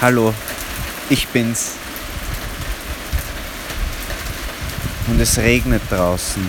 Hallo, 0.00 0.34
ich 1.08 1.28
bin's. 1.28 1.76
Und 5.06 5.20
es 5.20 5.38
regnet 5.38 5.82
draußen. 5.88 6.44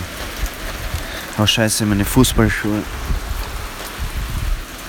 Oh 1.38 1.46
scheiße, 1.46 1.86
meine 1.86 2.06
Fußballschuhe. 2.06 2.82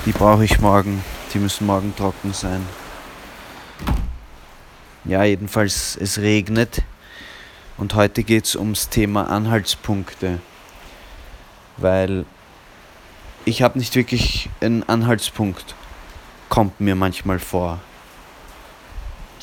Die 0.06 0.12
brauche 0.12 0.44
ich 0.44 0.58
morgen. 0.58 1.04
Die 1.34 1.38
müssen 1.38 1.66
morgen 1.66 1.94
trocken 1.94 2.32
sein. 2.32 2.66
Ja, 5.04 5.22
jedenfalls, 5.22 5.96
es 6.00 6.18
regnet. 6.18 6.82
Und 7.76 7.94
heute 7.94 8.24
geht 8.24 8.46
es 8.46 8.56
ums 8.56 8.88
Thema 8.88 9.28
Anhaltspunkte. 9.30 10.40
Weil 11.76 12.24
ich 13.44 13.60
habe 13.62 13.78
nicht 13.78 13.94
wirklich 13.94 14.48
einen 14.60 14.82
Anhaltspunkt, 14.88 15.74
kommt 16.48 16.80
mir 16.80 16.96
manchmal 16.96 17.38
vor. 17.38 17.80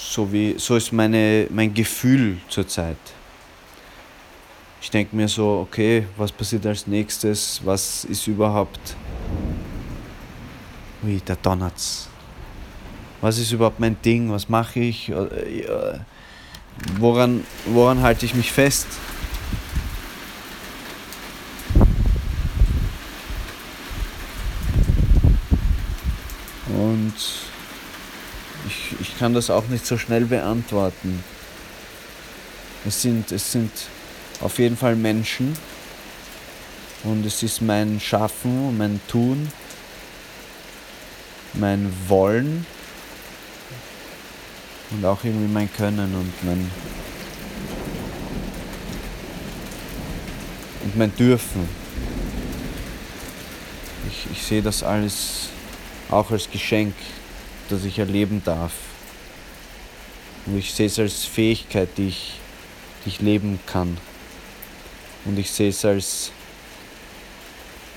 So, 0.09 0.31
wie, 0.31 0.55
so 0.57 0.75
ist 0.75 0.91
meine, 0.91 1.47
mein 1.49 1.73
Gefühl 1.73 2.37
zurzeit. 2.47 2.97
Ich 4.81 4.91
denke 4.91 5.15
mir 5.15 5.27
so, 5.27 5.65
okay, 5.67 6.05
was 6.17 6.31
passiert 6.31 6.65
als 6.65 6.85
nächstes? 6.85 7.61
Was 7.63 8.03
ist 8.05 8.27
überhaupt. 8.27 8.95
Ui, 11.03 11.19
da 11.25 11.35
donnert's. 11.35 12.09
Was 13.21 13.39
ist 13.39 13.51
überhaupt 13.53 13.79
mein 13.79 13.99
Ding? 14.03 14.29
Was 14.29 14.49
mache 14.49 14.81
ich? 14.81 15.11
Woran, 16.99 17.43
woran 17.65 18.01
halte 18.01 18.25
ich 18.25 18.35
mich 18.35 18.51
fest? 18.51 18.87
Und 26.67 27.13
ich, 29.13 29.19
kann 29.19 29.33
das 29.33 29.49
auch 29.49 29.67
nicht 29.67 29.85
so 29.85 29.97
schnell 29.97 30.25
beantworten. 30.25 31.23
Es 32.85 33.01
sind, 33.01 33.31
es 33.31 33.51
sind 33.51 33.71
auf 34.41 34.59
jeden 34.59 34.77
Fall 34.77 34.95
Menschen 34.95 35.57
und 37.03 37.25
es 37.25 37.43
ist 37.43 37.61
mein 37.61 37.99
Schaffen, 37.99 38.77
mein 38.77 38.99
Tun, 39.07 39.51
mein 41.53 41.93
Wollen 42.07 42.65
und 44.91 45.05
auch 45.05 45.23
irgendwie 45.23 45.51
mein 45.51 45.71
Können 45.71 46.15
und 46.15 46.43
mein 46.43 46.69
und 50.83 50.97
mein 50.97 51.15
Dürfen. 51.15 51.67
Ich, 54.09 54.27
ich 54.31 54.43
sehe 54.43 54.61
das 54.61 54.83
alles 54.83 55.47
auch 56.09 56.29
als 56.31 56.51
Geschenk, 56.51 56.93
das 57.69 57.85
ich 57.85 57.97
erleben 57.99 58.41
darf. 58.43 58.73
Und 60.45 60.57
ich 60.57 60.73
sehe 60.73 60.87
es 60.87 60.99
als 60.99 61.25
Fähigkeit, 61.25 61.89
die 61.97 62.09
ich, 62.09 62.39
die 63.05 63.09
ich 63.09 63.21
leben 63.21 63.59
kann. 63.65 63.97
Und 65.25 65.39
ich 65.39 65.51
sehe 65.51 65.69
es 65.69 65.85
als 65.85 66.31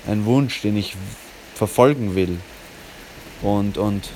ein 0.07 0.25
Wunsch, 0.25 0.61
den 0.61 0.77
ich 0.77 0.95
verfolgen 1.55 2.15
will. 2.15 2.39
Und, 3.41 3.77
und 3.77 4.09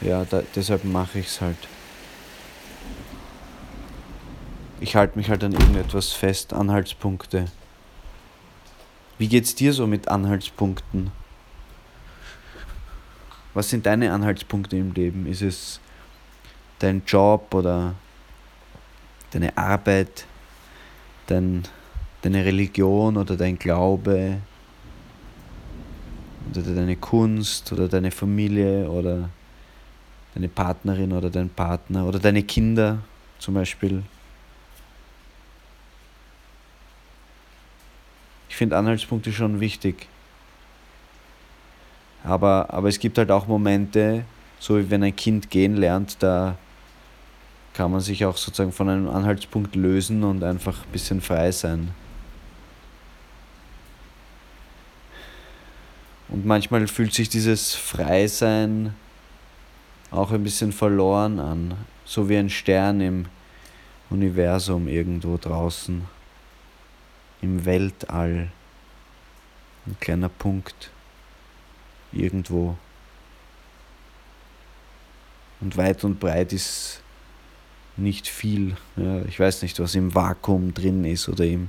ja, 0.00 0.24
da, 0.24 0.42
deshalb 0.54 0.84
mache 0.84 1.20
ich 1.20 1.26
es 1.26 1.40
halt. 1.40 1.56
Ich 4.80 4.94
halte 4.94 5.18
mich 5.18 5.28
halt 5.28 5.42
an 5.42 5.52
irgendetwas 5.52 6.12
fest, 6.12 6.52
Anhaltspunkte. 6.52 7.46
Wie 9.16 9.26
geht's 9.26 9.54
dir 9.56 9.72
so 9.72 9.86
mit 9.88 10.06
Anhaltspunkten? 10.06 11.10
Was 13.58 13.70
sind 13.70 13.86
deine 13.86 14.12
Anhaltspunkte 14.12 14.76
im 14.76 14.92
Leben? 14.92 15.26
Ist 15.26 15.42
es 15.42 15.80
dein 16.78 17.02
Job 17.04 17.52
oder 17.52 17.96
deine 19.32 19.58
Arbeit, 19.58 20.26
dein, 21.26 21.64
deine 22.22 22.44
Religion 22.44 23.16
oder 23.16 23.36
dein 23.36 23.58
Glaube 23.58 24.38
oder 26.52 26.62
deine 26.62 26.94
Kunst 26.94 27.72
oder 27.72 27.88
deine 27.88 28.12
Familie 28.12 28.88
oder 28.88 29.28
deine 30.36 30.48
Partnerin 30.48 31.12
oder 31.12 31.28
dein 31.28 31.48
Partner 31.48 32.06
oder 32.06 32.20
deine 32.20 32.44
Kinder 32.44 33.00
zum 33.40 33.54
Beispiel. 33.54 34.04
Ich 38.48 38.54
finde 38.54 38.76
Anhaltspunkte 38.76 39.32
schon 39.32 39.58
wichtig. 39.58 40.06
Aber, 42.28 42.66
aber 42.68 42.88
es 42.88 42.98
gibt 42.98 43.16
halt 43.16 43.30
auch 43.30 43.46
Momente, 43.46 44.22
so 44.58 44.76
wie 44.76 44.90
wenn 44.90 45.02
ein 45.02 45.16
Kind 45.16 45.48
gehen 45.48 45.76
lernt, 45.76 46.22
da 46.22 46.58
kann 47.72 47.90
man 47.90 48.02
sich 48.02 48.26
auch 48.26 48.36
sozusagen 48.36 48.70
von 48.70 48.90
einem 48.90 49.08
Anhaltspunkt 49.08 49.74
lösen 49.74 50.22
und 50.22 50.44
einfach 50.44 50.84
ein 50.84 50.92
bisschen 50.92 51.22
frei 51.22 51.50
sein. 51.52 51.88
Und 56.28 56.44
manchmal 56.44 56.86
fühlt 56.86 57.14
sich 57.14 57.30
dieses 57.30 57.74
Freisein 57.74 58.94
auch 60.10 60.30
ein 60.30 60.44
bisschen 60.44 60.72
verloren 60.72 61.40
an, 61.40 61.78
so 62.04 62.28
wie 62.28 62.36
ein 62.36 62.50
Stern 62.50 63.00
im 63.00 63.24
Universum 64.10 64.86
irgendwo 64.86 65.38
draußen, 65.38 66.04
im 67.40 67.64
Weltall, 67.64 68.48
ein 69.86 69.96
kleiner 69.98 70.28
Punkt 70.28 70.90
irgendwo. 72.12 72.76
Und 75.60 75.76
weit 75.76 76.04
und 76.04 76.20
breit 76.20 76.52
ist 76.52 77.02
nicht 77.96 78.28
viel. 78.28 78.76
Ja, 78.96 79.22
ich 79.22 79.38
weiß 79.38 79.62
nicht, 79.62 79.78
was 79.80 79.94
im 79.94 80.14
Vakuum 80.14 80.72
drin 80.72 81.04
ist 81.04 81.28
oder 81.28 81.44
im, 81.44 81.68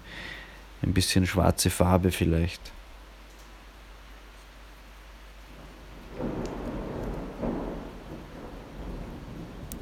ein 0.81 0.94
bisschen 0.94 1.25
schwarze 1.25 1.69
Farbe 1.69 2.11
vielleicht. 2.11 2.61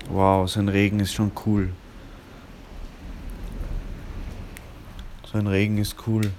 Wow, 0.10 0.50
so 0.50 0.60
ein 0.60 0.70
Regen 0.70 1.00
ist 1.00 1.14
schon 1.14 1.32
cool. 1.46 1.70
So 5.32 5.38
ein 5.38 5.48
Regen 5.48 5.78
ist 5.78 5.96
cool. 6.08 6.32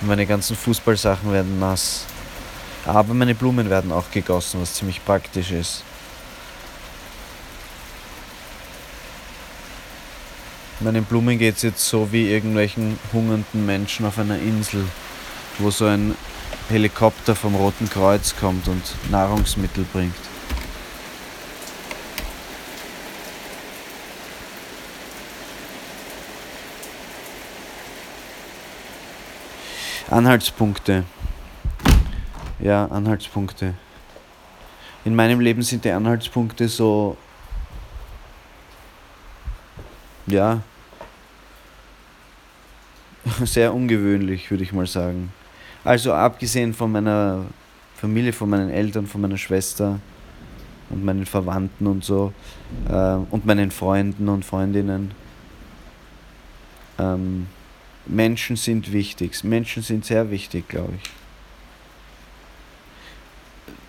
Meine 0.00 0.26
ganzen 0.26 0.56
Fußballsachen 0.56 1.32
werden 1.32 1.58
nass. 1.58 2.04
Aber 2.84 3.14
meine 3.14 3.34
Blumen 3.34 3.70
werden 3.70 3.92
auch 3.92 4.10
gegossen, 4.10 4.60
was 4.60 4.74
ziemlich 4.74 5.04
praktisch 5.04 5.50
ist. 5.50 5.82
Meinen 10.80 11.04
Blumen 11.04 11.38
geht 11.38 11.56
es 11.56 11.62
jetzt 11.62 11.88
so 11.88 12.12
wie 12.12 12.30
irgendwelchen 12.30 12.98
hungernden 13.12 13.64
Menschen 13.64 14.04
auf 14.04 14.18
einer 14.18 14.38
Insel, 14.38 14.84
wo 15.58 15.70
so 15.70 15.86
ein 15.86 16.14
Helikopter 16.68 17.34
vom 17.34 17.54
Roten 17.54 17.88
Kreuz 17.88 18.34
kommt 18.38 18.68
und 18.68 18.82
Nahrungsmittel 19.10 19.86
bringt. 19.92 20.14
Anhaltspunkte. 30.14 31.02
Ja, 32.60 32.86
Anhaltspunkte. 32.86 33.74
In 35.04 35.16
meinem 35.16 35.40
Leben 35.40 35.62
sind 35.62 35.84
die 35.84 35.90
Anhaltspunkte 35.90 36.68
so, 36.68 37.16
ja, 40.28 40.60
sehr 43.44 43.74
ungewöhnlich, 43.74 44.48
würde 44.52 44.62
ich 44.62 44.72
mal 44.72 44.86
sagen. 44.86 45.32
Also 45.82 46.12
abgesehen 46.12 46.74
von 46.74 46.92
meiner 46.92 47.46
Familie, 47.96 48.32
von 48.32 48.48
meinen 48.48 48.70
Eltern, 48.70 49.08
von 49.08 49.20
meiner 49.20 49.36
Schwester 49.36 49.98
und 50.90 51.04
meinen 51.04 51.26
Verwandten 51.26 51.88
und 51.88 52.04
so 52.04 52.32
äh, 52.88 53.16
und 53.30 53.46
meinen 53.46 53.72
Freunden 53.72 54.28
und 54.28 54.44
Freundinnen. 54.44 55.10
Ähm, 57.00 57.48
Menschen 58.06 58.56
sind 58.56 58.92
wichtig. 58.92 59.42
Menschen 59.44 59.82
sind 59.82 60.04
sehr 60.04 60.30
wichtig, 60.30 60.68
glaube 60.68 60.94
ich. 61.02 61.10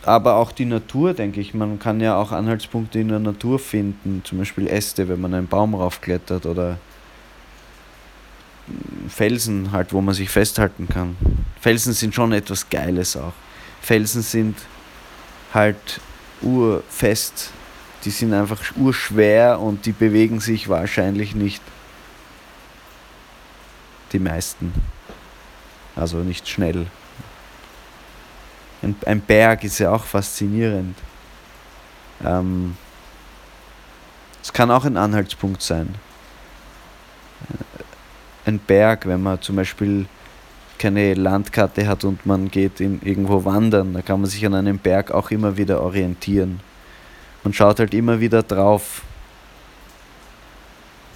Aber 0.05 0.35
auch 0.35 0.51
die 0.51 0.65
Natur, 0.65 1.13
denke 1.13 1.41
ich. 1.41 1.53
Man 1.53 1.79
kann 1.79 1.99
ja 1.99 2.15
auch 2.15 2.31
Anhaltspunkte 2.31 2.99
in 2.99 3.07
der 3.07 3.19
Natur 3.19 3.57
finden. 3.57 4.21
Zum 4.23 4.37
Beispiel 4.37 4.67
Äste, 4.67 5.07
wenn 5.09 5.19
man 5.19 5.33
einen 5.33 5.47
Baum 5.47 5.73
raufklettert 5.73 6.45
oder 6.45 6.77
Felsen 9.09 9.71
halt, 9.71 9.93
wo 9.93 10.01
man 10.01 10.13
sich 10.13 10.29
festhalten 10.29 10.87
kann. 10.87 11.15
Felsen 11.59 11.93
sind 11.93 12.13
schon 12.13 12.31
etwas 12.33 12.69
Geiles 12.69 13.17
auch. 13.17 13.33
Felsen 13.81 14.21
sind 14.21 14.57
halt 15.53 15.99
urfest. 16.41 17.51
Die 18.03 18.11
sind 18.11 18.33
einfach 18.33 18.61
urschwer 18.77 19.59
und 19.59 19.85
die 19.87 19.91
bewegen 19.91 20.39
sich 20.39 20.69
wahrscheinlich 20.69 21.33
nicht. 21.33 21.61
Die 24.11 24.19
meisten. 24.19 24.73
Also 25.95 26.17
nicht 26.17 26.47
schnell. 26.47 26.87
Ein, 28.81 28.95
ein 29.05 29.21
Berg 29.21 29.63
ist 29.63 29.79
ja 29.79 29.91
auch 29.91 30.03
faszinierend. 30.03 30.97
Ähm, 32.23 32.77
es 34.41 34.53
kann 34.53 34.69
auch 34.69 34.85
ein 34.85 34.97
Anhaltspunkt 34.97 35.61
sein. 35.61 35.95
Äh, 37.49 38.49
ein 38.49 38.59
Berg, 38.59 39.07
wenn 39.07 39.23
man 39.23 39.41
zum 39.41 39.55
Beispiel 39.55 40.05
keine 40.77 41.13
Landkarte 41.13 41.87
hat 41.87 42.03
und 42.03 42.25
man 42.25 42.51
geht 42.51 42.79
in, 42.79 43.01
irgendwo 43.01 43.43
wandern, 43.45 43.93
da 43.93 44.01
kann 44.01 44.21
man 44.21 44.29
sich 44.29 44.45
an 44.45 44.53
einem 44.53 44.77
Berg 44.77 45.11
auch 45.11 45.31
immer 45.31 45.57
wieder 45.57 45.81
orientieren. 45.81 46.59
Man 47.43 47.53
schaut 47.53 47.79
halt 47.79 47.93
immer 47.93 48.19
wieder 48.19 48.43
drauf. 48.43 49.01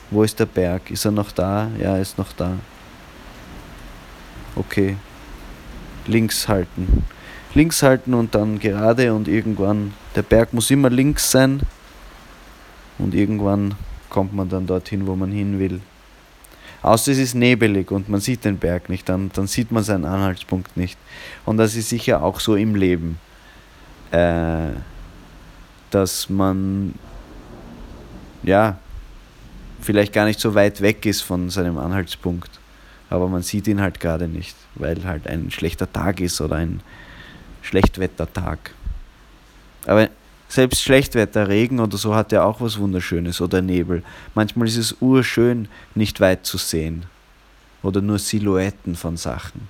Wo 0.10 0.24
ist 0.24 0.40
der 0.40 0.46
Berg? 0.48 0.90
Ist 0.90 1.06
er 1.06 1.12
noch 1.12 1.32
da? 1.32 1.70
Ja, 1.78 1.96
er 1.96 2.02
ist 2.02 2.18
noch 2.18 2.34
da. 2.34 2.54
Okay. 4.60 4.98
Links 6.06 6.50
halten. 6.50 7.06
Links 7.54 7.82
halten 7.82 8.14
und 8.14 8.36
dann 8.36 8.60
gerade 8.60 9.14
und 9.14 9.30
irgendwann. 9.30 9.94
Der 10.16 10.22
Berg 10.22 10.54
muss 10.54 10.70
immer 10.70 10.90
links 10.90 11.32
sein. 11.32 11.62
Und 12.98 13.16
irgendwann 13.16 13.76
kommt 14.10 14.34
man 14.34 14.50
dann 14.50 14.68
dorthin, 14.68 15.08
wo 15.08 15.16
man 15.16 15.32
hin 15.32 15.60
will. 15.60 15.80
Außer 16.82 17.14
es 17.14 17.20
ist 17.20 17.36
nebelig 17.36 17.90
und 17.90 18.10
man 18.10 18.20
sieht 18.20 18.44
den 18.44 18.58
Berg 18.58 18.90
nicht, 18.90 19.08
dann, 19.08 19.32
dann 19.34 19.48
sieht 19.48 19.72
man 19.72 19.84
seinen 19.84 20.06
Anhaltspunkt 20.06 20.76
nicht. 20.76 20.98
Und 21.46 21.58
das 21.58 21.76
ist 21.76 21.90
sicher 21.90 22.22
auch 22.22 22.40
so 22.42 22.56
im 22.56 22.76
Leben, 22.76 23.18
äh, 24.12 24.72
dass 25.90 26.30
man 26.30 26.96
ja 28.44 28.78
vielleicht 29.82 30.14
gar 30.14 30.26
nicht 30.26 30.40
so 30.40 30.56
weit 30.56 30.82
weg 30.82 31.06
ist 31.06 31.22
von 31.22 31.50
seinem 31.50 31.78
Anhaltspunkt, 31.78 32.60
aber 33.10 33.28
man 33.28 33.42
sieht 33.42 33.68
ihn 33.68 33.82
halt 33.82 34.00
gerade 34.00 34.28
nicht, 34.28 34.56
weil 34.76 35.04
halt 35.04 35.28
ein 35.28 35.52
schlechter 35.52 35.92
Tag 35.92 36.20
ist 36.20 36.40
oder 36.42 36.58
ein 36.58 36.82
Schlechtwettertag. 37.62 38.72
Aber 39.86 40.10
selbst 40.48 40.82
Schlechtwetter, 40.82 41.48
Regen 41.48 41.80
oder 41.80 41.98
so 41.98 42.16
hat 42.16 42.32
ja 42.32 42.44
auch 42.44 42.60
was 42.62 42.78
Wunderschönes 42.80 43.40
oder 43.42 43.62
Nebel. 43.62 44.04
Manchmal 44.36 44.68
ist 44.68 44.78
es 44.78 44.96
urschön, 45.00 45.68
nicht 45.96 46.20
weit 46.20 46.46
zu 46.46 46.58
sehen. 46.58 47.06
Oder 47.84 48.02
nur 48.02 48.20
Silhouetten 48.20 48.96
von 48.96 49.16
Sachen. 49.16 49.68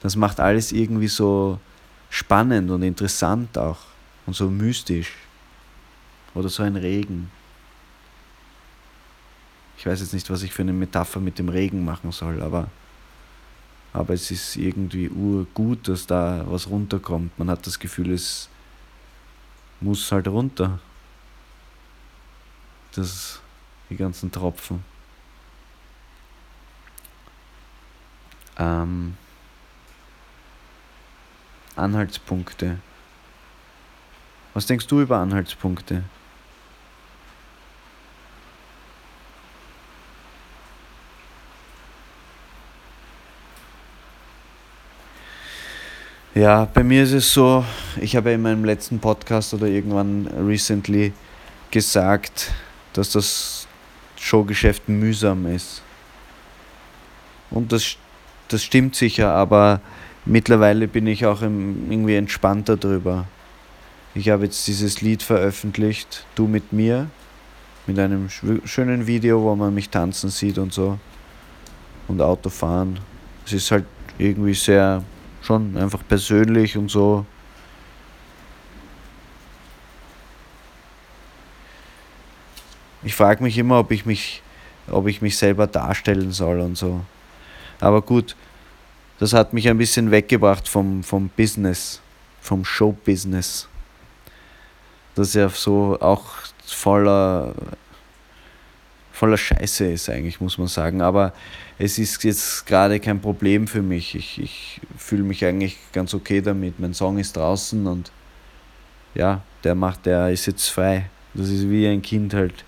Das 0.00 0.16
macht 0.16 0.38
alles 0.38 0.70
irgendwie 0.70 1.08
so 1.08 1.58
spannend 2.10 2.70
und 2.70 2.82
interessant 2.82 3.56
auch. 3.58 3.78
Und 4.26 4.36
so 4.36 4.48
mystisch. 4.48 5.14
Oder 6.34 6.50
so 6.50 6.62
ein 6.62 6.76
Regen. 6.76 7.30
Ich 9.78 9.86
weiß 9.86 10.00
jetzt 10.00 10.12
nicht, 10.12 10.28
was 10.28 10.42
ich 10.42 10.52
für 10.52 10.62
eine 10.62 10.72
Metapher 10.72 11.20
mit 11.20 11.38
dem 11.38 11.48
Regen 11.48 11.84
machen 11.84 12.10
soll, 12.10 12.42
aber, 12.42 12.68
aber 13.92 14.12
es 14.12 14.28
ist 14.32 14.56
irgendwie 14.56 15.08
urgut, 15.08 15.86
dass 15.86 16.04
da 16.04 16.44
was 16.48 16.68
runterkommt. 16.68 17.38
Man 17.38 17.48
hat 17.48 17.64
das 17.64 17.78
Gefühl, 17.78 18.10
es 18.10 18.48
muss 19.80 20.10
halt 20.10 20.26
runter. 20.26 20.80
Das, 22.92 23.40
die 23.88 23.96
ganzen 23.96 24.32
Tropfen. 24.32 24.82
Ähm, 28.58 29.16
Anhaltspunkte. 31.76 32.80
Was 34.54 34.66
denkst 34.66 34.88
du 34.88 35.02
über 35.02 35.18
Anhaltspunkte? 35.18 36.02
Ja, 46.38 46.68
bei 46.72 46.84
mir 46.84 47.02
ist 47.02 47.10
es 47.10 47.32
so, 47.34 47.64
ich 48.00 48.14
habe 48.14 48.30
in 48.30 48.42
meinem 48.42 48.64
letzten 48.64 49.00
Podcast 49.00 49.54
oder 49.54 49.66
irgendwann 49.66 50.28
recently 50.46 51.12
gesagt, 51.72 52.52
dass 52.92 53.10
das 53.10 53.66
Showgeschäft 54.16 54.88
mühsam 54.88 55.46
ist. 55.46 55.82
Und 57.50 57.72
das, 57.72 57.96
das 58.46 58.62
stimmt 58.62 58.94
sicher, 58.94 59.32
aber 59.32 59.80
mittlerweile 60.26 60.86
bin 60.86 61.08
ich 61.08 61.26
auch 61.26 61.42
irgendwie 61.42 62.14
entspannter 62.14 62.76
drüber. 62.76 63.26
Ich 64.14 64.28
habe 64.28 64.44
jetzt 64.44 64.64
dieses 64.68 65.00
Lied 65.00 65.24
veröffentlicht, 65.24 66.24
Du 66.36 66.46
mit 66.46 66.72
mir, 66.72 67.10
mit 67.88 67.98
einem 67.98 68.28
schönen 68.64 69.08
Video, 69.08 69.42
wo 69.42 69.56
man 69.56 69.74
mich 69.74 69.90
tanzen 69.90 70.30
sieht 70.30 70.58
und 70.58 70.72
so. 70.72 71.00
Und 72.06 72.22
Auto 72.22 72.48
fahren. 72.48 73.00
Es 73.44 73.54
ist 73.54 73.72
halt 73.72 73.86
irgendwie 74.18 74.54
sehr 74.54 75.02
schon 75.48 75.78
einfach 75.78 76.02
persönlich 76.06 76.76
und 76.76 76.90
so. 76.90 77.24
Ich 83.02 83.14
frage 83.14 83.42
mich 83.42 83.56
immer, 83.56 83.78
ob 83.78 83.90
ich 83.90 84.04
mich, 84.04 84.42
ob 84.90 85.06
ich 85.06 85.22
mich 85.22 85.38
selber 85.38 85.66
darstellen 85.66 86.32
soll 86.32 86.60
und 86.60 86.76
so. 86.76 87.00
Aber 87.80 88.02
gut, 88.02 88.36
das 89.18 89.32
hat 89.32 89.54
mich 89.54 89.68
ein 89.70 89.78
bisschen 89.78 90.10
weggebracht 90.10 90.68
vom, 90.68 91.02
vom 91.02 91.30
Business, 91.30 92.02
vom 92.42 92.66
Showbusiness. 92.66 93.68
Das 95.14 95.32
ja 95.32 95.48
so 95.48 95.96
auch 96.00 96.26
voller 96.66 97.54
voller 99.18 99.36
Scheiße 99.36 99.84
ist 99.86 100.08
eigentlich, 100.08 100.40
muss 100.40 100.58
man 100.58 100.68
sagen. 100.68 101.02
Aber 101.02 101.32
es 101.76 101.98
ist 101.98 102.22
jetzt 102.22 102.66
gerade 102.66 103.00
kein 103.00 103.20
Problem 103.20 103.66
für 103.66 103.82
mich. 103.82 104.14
Ich, 104.14 104.40
ich 104.40 104.80
fühle 104.96 105.24
mich 105.24 105.44
eigentlich 105.44 105.76
ganz 105.92 106.14
okay 106.14 106.40
damit. 106.40 106.78
Mein 106.78 106.94
Song 106.94 107.18
ist 107.18 107.36
draußen 107.36 107.86
und 107.86 108.12
ja, 109.14 109.42
der 109.64 109.74
macht, 109.74 110.06
der 110.06 110.30
ist 110.30 110.46
jetzt 110.46 110.68
frei. 110.68 111.06
Das 111.34 111.48
ist 111.48 111.68
wie 111.68 111.88
ein 111.88 112.00
Kind 112.00 112.32
halt 112.32 112.64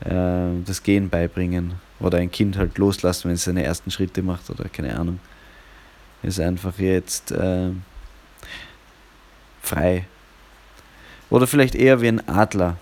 äh, 0.00 0.62
das 0.66 0.82
Gehen 0.82 1.08
beibringen. 1.08 1.74
Oder 1.98 2.18
ein 2.18 2.30
Kind 2.30 2.58
halt 2.58 2.76
loslassen, 2.76 3.28
wenn 3.28 3.36
es 3.36 3.44
seine 3.44 3.64
ersten 3.64 3.90
Schritte 3.90 4.22
macht 4.22 4.50
oder 4.50 4.68
keine 4.68 4.98
Ahnung. 4.98 5.18
Ist 6.22 6.40
einfach 6.40 6.78
jetzt 6.78 7.32
äh, 7.32 7.70
frei. 9.62 10.04
Oder 11.30 11.46
vielleicht 11.46 11.74
eher 11.74 12.02
wie 12.02 12.08
ein 12.08 12.28
Adler. 12.28 12.76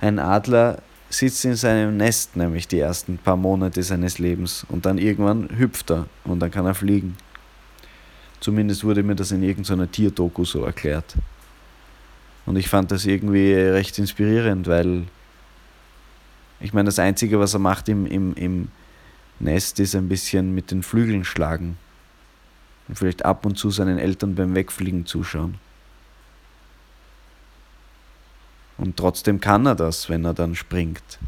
Ein 0.00 0.20
Adler 0.20 0.82
sitzt 1.12 1.44
in 1.44 1.54
seinem 1.56 1.96
Nest, 1.96 2.36
nämlich 2.36 2.66
die 2.66 2.78
ersten 2.78 3.18
paar 3.18 3.36
Monate 3.36 3.82
seines 3.82 4.18
Lebens. 4.18 4.64
Und 4.68 4.86
dann 4.86 4.98
irgendwann 4.98 5.48
hüpft 5.58 5.90
er 5.90 6.06
und 6.24 6.40
dann 6.40 6.50
kann 6.50 6.66
er 6.66 6.74
fliegen. 6.74 7.16
Zumindest 8.40 8.82
wurde 8.82 9.02
mir 9.02 9.14
das 9.14 9.30
in 9.30 9.42
irgendeiner 9.42 9.90
Tierdoku 9.90 10.44
so 10.44 10.64
erklärt. 10.64 11.14
Und 12.46 12.56
ich 12.56 12.68
fand 12.68 12.90
das 12.90 13.04
irgendwie 13.04 13.52
recht 13.52 13.98
inspirierend, 13.98 14.66
weil 14.66 15.04
ich 16.60 16.72
meine, 16.72 16.86
das 16.86 16.98
Einzige, 16.98 17.38
was 17.38 17.54
er 17.54 17.60
macht 17.60 17.88
im, 17.88 18.06
im, 18.06 18.34
im 18.34 18.68
Nest, 19.38 19.80
ist 19.80 19.94
ein 19.94 20.08
bisschen 20.08 20.54
mit 20.54 20.70
den 20.70 20.82
Flügeln 20.82 21.24
schlagen. 21.24 21.76
Und 22.88 22.98
vielleicht 22.98 23.24
ab 23.24 23.44
und 23.46 23.58
zu 23.58 23.70
seinen 23.70 23.98
Eltern 23.98 24.34
beim 24.34 24.54
Wegfliegen 24.54 25.06
zuschauen. 25.06 25.56
Und 28.78 28.96
trotzdem 28.96 29.40
kann 29.40 29.66
er 29.66 29.74
das, 29.74 30.08
wenn 30.08 30.24
er 30.24 30.34
dann 30.34 30.54
springt. 30.54 31.18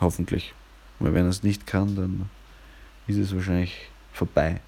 Hoffentlich. 0.00 0.54
Weil 0.98 1.14
wenn 1.14 1.24
er 1.24 1.30
es 1.30 1.42
nicht 1.42 1.66
kann, 1.66 1.96
dann 1.96 2.30
ist 3.06 3.16
es 3.16 3.34
wahrscheinlich 3.34 3.88
vorbei. 4.12 4.60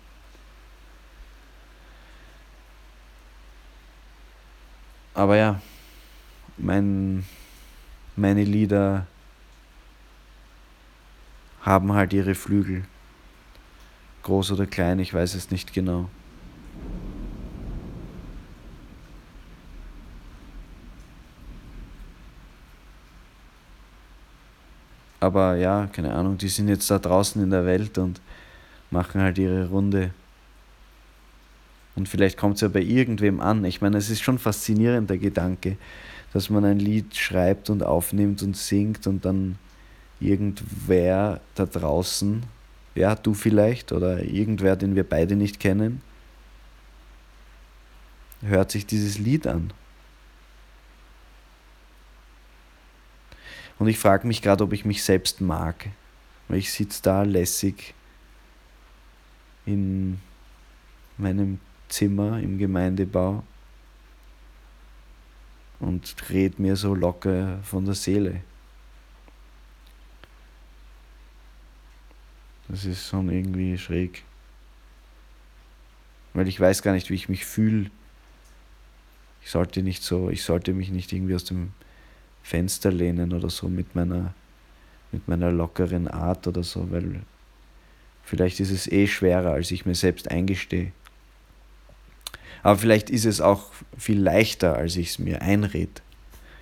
Aber 5.14 5.36
ja, 5.36 5.60
mein, 6.56 7.26
meine 8.16 8.44
Lieder 8.44 9.06
haben 11.62 11.92
halt 11.92 12.12
ihre 12.12 12.34
Flügel. 12.34 12.84
Groß 14.22 14.52
oder 14.52 14.66
klein, 14.66 14.98
ich 14.98 15.12
weiß 15.12 15.34
es 15.34 15.50
nicht 15.50 15.72
genau. 15.72 16.08
Aber 25.20 25.56
ja, 25.56 25.88
keine 25.92 26.14
Ahnung, 26.14 26.38
die 26.38 26.48
sind 26.48 26.68
jetzt 26.68 26.90
da 26.90 26.98
draußen 26.98 27.42
in 27.42 27.50
der 27.50 27.66
Welt 27.66 27.98
und 27.98 28.20
machen 28.90 29.20
halt 29.20 29.38
ihre 29.38 29.68
Runde. 29.68 30.10
Und 31.94 32.08
vielleicht 32.08 32.38
kommt 32.38 32.54
es 32.54 32.62
ja 32.62 32.68
bei 32.68 32.80
irgendwem 32.80 33.40
an. 33.40 33.64
Ich 33.64 33.82
meine, 33.82 33.98
es 33.98 34.08
ist 34.08 34.22
schon 34.22 34.38
faszinierend, 34.38 35.10
der 35.10 35.18
Gedanke, 35.18 35.76
dass 36.32 36.48
man 36.48 36.64
ein 36.64 36.78
Lied 36.78 37.14
schreibt 37.14 37.68
und 37.68 37.82
aufnimmt 37.82 38.42
und 38.42 38.56
singt 38.56 39.06
und 39.06 39.24
dann 39.24 39.58
irgendwer 40.20 41.40
da 41.54 41.66
draußen, 41.66 42.42
ja, 42.94 43.14
du 43.14 43.34
vielleicht 43.34 43.92
oder 43.92 44.22
irgendwer, 44.22 44.76
den 44.76 44.94
wir 44.94 45.04
beide 45.04 45.36
nicht 45.36 45.60
kennen, 45.60 46.00
hört 48.42 48.70
sich 48.70 48.86
dieses 48.86 49.18
Lied 49.18 49.46
an. 49.46 49.72
Und 53.80 53.88
ich 53.88 53.98
frage 53.98 54.26
mich 54.26 54.42
gerade, 54.42 54.62
ob 54.62 54.74
ich 54.74 54.84
mich 54.84 55.02
selbst 55.02 55.40
mag. 55.40 55.88
Weil 56.48 56.58
ich 56.58 56.70
sitze 56.70 57.02
da 57.02 57.22
lässig 57.22 57.94
in 59.64 60.20
meinem 61.16 61.58
Zimmer 61.88 62.40
im 62.40 62.58
Gemeindebau 62.58 63.42
und 65.78 66.14
red 66.28 66.58
mir 66.58 66.76
so 66.76 66.94
locker 66.94 67.58
von 67.62 67.86
der 67.86 67.94
Seele. 67.94 68.42
Das 72.68 72.84
ist 72.84 73.08
schon 73.08 73.30
irgendwie 73.30 73.78
schräg. 73.78 74.24
Weil 76.34 76.48
ich 76.48 76.60
weiß 76.60 76.82
gar 76.82 76.92
nicht, 76.92 77.08
wie 77.08 77.14
ich 77.14 77.30
mich 77.30 77.46
fühle. 77.46 77.90
Ich 79.40 79.50
sollte 79.50 79.82
nicht 79.82 80.02
so, 80.02 80.28
ich 80.28 80.42
sollte 80.42 80.74
mich 80.74 80.90
nicht 80.90 81.14
irgendwie 81.14 81.34
aus 81.34 81.44
dem 81.44 81.72
Fenster 82.50 82.90
lehnen 82.90 83.32
oder 83.32 83.48
so 83.48 83.68
mit 83.68 83.94
meiner, 83.94 84.34
mit 85.12 85.28
meiner 85.28 85.52
lockeren 85.52 86.08
Art 86.08 86.48
oder 86.48 86.64
so, 86.64 86.90
weil 86.90 87.20
vielleicht 88.24 88.58
ist 88.58 88.72
es 88.72 88.90
eh 88.90 89.06
schwerer, 89.06 89.52
als 89.52 89.70
ich 89.70 89.86
mir 89.86 89.94
selbst 89.94 90.28
eingestehe. 90.28 90.90
Aber 92.64 92.76
vielleicht 92.76 93.08
ist 93.08 93.24
es 93.24 93.40
auch 93.40 93.70
viel 93.96 94.20
leichter, 94.20 94.74
als 94.74 94.96
ich 94.96 95.10
es 95.10 95.18
mir 95.20 95.42
einrede. 95.42 96.02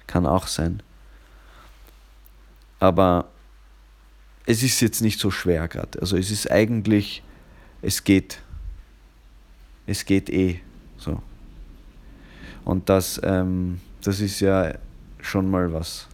Kann 0.07 0.27
auch 0.27 0.47
sein. 0.47 0.83
Aber 2.81 3.31
es 4.45 4.63
ist 4.63 4.81
jetzt 4.81 5.01
nicht 5.01 5.19
so 5.19 5.31
schwer 5.31 5.69
gerade. 5.69 5.99
Also 6.01 6.19
es 6.19 6.31
ist 6.31 6.51
eigentlich, 6.51 7.23
es 7.81 8.05
geht. 8.05 8.41
Es 9.87 10.05
geht 10.05 10.29
eh 10.29 10.61
so. 10.99 11.23
Und 12.67 12.91
das, 12.91 13.19
ähm, 13.25 13.81
das 14.03 14.21
ist 14.21 14.41
ja 14.41 14.75
schon 15.29 15.51
mal 15.51 15.73
was. 15.73 16.09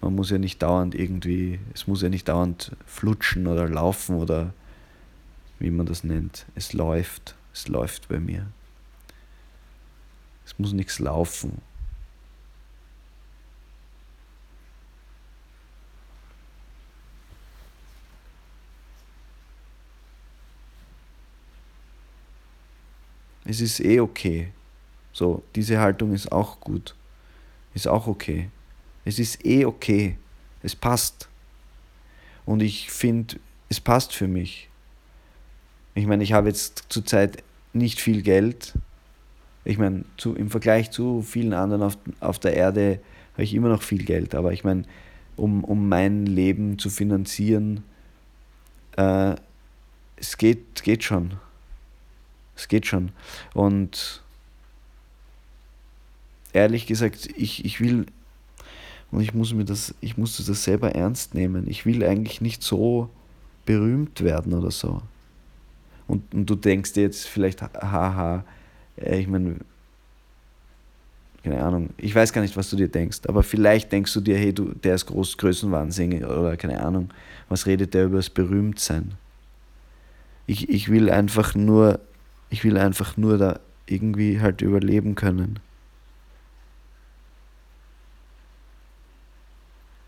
Man 0.00 0.14
muss 0.14 0.30
ja 0.30 0.38
nicht 0.38 0.62
dauernd 0.62 0.94
irgendwie, 0.94 1.60
es 1.72 1.86
muss 1.86 2.02
ja 2.02 2.08
nicht 2.08 2.28
dauernd 2.28 2.76
flutschen 2.84 3.46
oder 3.46 3.68
laufen 3.68 4.16
oder 4.16 4.52
wie 5.58 5.70
man 5.70 5.86
das 5.86 6.04
nennt. 6.04 6.46
Es 6.54 6.72
läuft, 6.72 7.36
es 7.52 7.68
läuft 7.68 8.08
bei 8.08 8.18
mir. 8.18 8.46
Es 10.44 10.58
muss 10.58 10.72
nichts 10.72 10.98
laufen. 10.98 11.62
Es 23.46 23.60
ist 23.60 23.80
eh 23.80 24.00
okay. 24.00 24.52
So, 25.12 25.42
diese 25.54 25.78
Haltung 25.78 26.12
ist 26.12 26.32
auch 26.32 26.60
gut. 26.60 26.94
Ist 27.74 27.88
auch 27.88 28.06
okay. 28.06 28.48
Es 29.04 29.18
ist 29.18 29.44
eh 29.44 29.64
okay. 29.64 30.16
Es 30.62 30.74
passt. 30.74 31.28
Und 32.46 32.62
ich 32.62 32.90
finde, 32.90 33.36
es 33.68 33.80
passt 33.80 34.14
für 34.14 34.28
mich. 34.28 34.68
Ich 35.94 36.06
meine, 36.06 36.22
ich 36.24 36.32
habe 36.32 36.48
jetzt 36.48 36.86
zurzeit 36.88 37.42
nicht 37.72 38.00
viel 38.00 38.22
Geld, 38.22 38.74
ich 39.64 39.78
meine, 39.78 40.04
im 40.24 40.50
Vergleich 40.50 40.90
zu 40.90 41.22
vielen 41.22 41.54
anderen 41.54 41.82
auf, 41.82 41.96
auf 42.20 42.38
der 42.38 42.54
Erde 42.54 43.00
habe 43.32 43.44
ich 43.44 43.54
immer 43.54 43.68
noch 43.68 43.82
viel 43.82 44.04
Geld, 44.04 44.34
aber 44.34 44.52
ich 44.52 44.62
meine, 44.62 44.84
um, 45.36 45.64
um 45.64 45.88
mein 45.88 46.26
Leben 46.26 46.78
zu 46.78 46.90
finanzieren, 46.90 47.82
äh, 48.96 49.34
es 50.16 50.36
geht, 50.36 50.82
geht 50.82 51.02
schon. 51.02 51.34
Es 52.56 52.68
geht 52.68 52.86
schon. 52.86 53.10
Und 53.54 54.22
ehrlich 56.54 56.86
gesagt, 56.86 57.28
ich, 57.36 57.64
ich 57.64 57.80
will, 57.80 58.06
und 59.10 59.20
ich 59.20 59.34
muss 59.34 59.52
mir 59.52 59.64
das, 59.64 59.94
ich 60.00 60.16
musste 60.16 60.42
das 60.44 60.64
selber 60.64 60.94
ernst 60.94 61.34
nehmen. 61.34 61.68
Ich 61.68 61.84
will 61.84 62.02
eigentlich 62.04 62.40
nicht 62.40 62.62
so 62.62 63.10
berühmt 63.66 64.22
werden 64.22 64.54
oder 64.54 64.70
so. 64.70 65.02
Und, 66.06 66.34
und 66.34 66.46
du 66.46 66.54
denkst 66.54 66.92
dir 66.94 67.02
jetzt 67.02 67.26
vielleicht, 67.26 67.62
haha, 67.62 68.44
äh, 68.96 69.20
ich 69.20 69.28
meine, 69.28 69.56
keine 71.42 71.62
Ahnung, 71.62 71.90
ich 71.98 72.14
weiß 72.14 72.32
gar 72.32 72.40
nicht, 72.40 72.56
was 72.56 72.70
du 72.70 72.76
dir 72.76 72.88
denkst, 72.88 73.20
aber 73.28 73.42
vielleicht 73.42 73.92
denkst 73.92 74.14
du 74.14 74.20
dir, 74.20 74.36
hey, 74.38 74.52
du, 74.52 74.72
der 74.72 74.94
ist 74.94 75.06
groß, 75.06 75.36
Größenwahnsinn 75.36 76.24
oder 76.24 76.56
keine 76.56 76.82
Ahnung, 76.82 77.10
was 77.48 77.66
redet 77.66 77.92
der 77.92 78.06
über 78.06 78.16
das 78.16 78.30
Berühmtsein? 78.30 79.12
Ich, 80.46 80.68
ich 80.68 80.90
will 80.90 81.10
einfach 81.10 81.54
nur, 81.54 82.00
ich 82.48 82.64
will 82.64 82.78
einfach 82.78 83.16
nur 83.16 83.38
da 83.38 83.60
irgendwie 83.86 84.40
halt 84.40 84.62
überleben 84.62 85.14
können. 85.14 85.58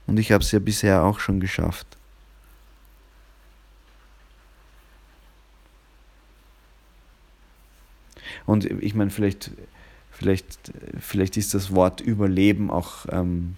Und 0.06 0.18
ich 0.18 0.32
habe 0.32 0.42
es 0.42 0.52
ja 0.52 0.58
bisher 0.58 1.04
auch 1.04 1.18
schon 1.18 1.40
geschafft. 1.40 1.86
Und 8.46 8.64
ich 8.64 8.94
meine, 8.94 9.10
vielleicht, 9.10 9.50
vielleicht, 10.10 10.72
vielleicht 11.00 11.36
ist 11.36 11.54
das 11.54 11.74
Wort 11.74 12.00
Überleben 12.00 12.70
auch 12.70 13.06
ähm, 13.10 13.56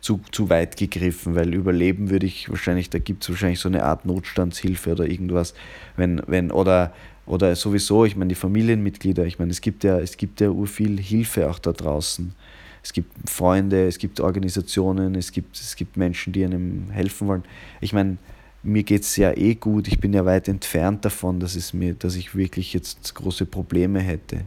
zu, 0.00 0.20
zu 0.32 0.50
weit 0.50 0.76
gegriffen, 0.76 1.34
weil 1.34 1.54
Überleben 1.54 2.10
würde 2.10 2.26
ich 2.26 2.48
wahrscheinlich, 2.50 2.90
da 2.90 2.98
gibt 2.98 3.22
es 3.22 3.30
wahrscheinlich 3.30 3.60
so 3.60 3.68
eine 3.68 3.84
Art 3.84 4.04
Notstandshilfe 4.06 4.92
oder 4.92 5.06
irgendwas, 5.06 5.54
wenn, 5.96 6.22
wenn, 6.26 6.50
oder, 6.50 6.92
oder 7.26 7.54
sowieso, 7.56 8.04
ich 8.04 8.16
meine, 8.16 8.28
die 8.28 8.34
Familienmitglieder, 8.34 9.24
ich 9.24 9.38
meine, 9.38 9.50
es 9.50 9.60
gibt 9.60 9.84
ja, 9.84 9.98
es 10.00 10.16
gibt 10.16 10.40
ja 10.40 10.52
viel 10.66 11.00
Hilfe 11.00 11.50
auch 11.50 11.58
da 11.58 11.72
draußen. 11.72 12.34
Es 12.82 12.92
gibt 12.92 13.28
Freunde, 13.28 13.86
es 13.86 13.98
gibt 13.98 14.20
Organisationen, 14.20 15.14
es 15.14 15.32
gibt, 15.32 15.58
es 15.58 15.76
gibt 15.76 15.96
Menschen, 15.96 16.32
die 16.32 16.44
einem 16.44 16.90
helfen 16.90 17.28
wollen. 17.28 17.44
Ich 17.80 17.92
meine, 17.92 18.18
mir 18.62 18.82
geht 18.82 19.02
es 19.02 19.16
ja 19.16 19.32
eh 19.36 19.54
gut, 19.54 19.88
ich 19.88 20.00
bin 20.00 20.12
ja 20.12 20.24
weit 20.24 20.48
entfernt 20.48 21.04
davon, 21.04 21.40
dass, 21.40 21.54
es 21.54 21.72
mir, 21.72 21.94
dass 21.94 22.16
ich 22.16 22.34
wirklich 22.34 22.72
jetzt 22.72 23.14
große 23.14 23.46
Probleme 23.46 24.00
hätte. 24.00 24.44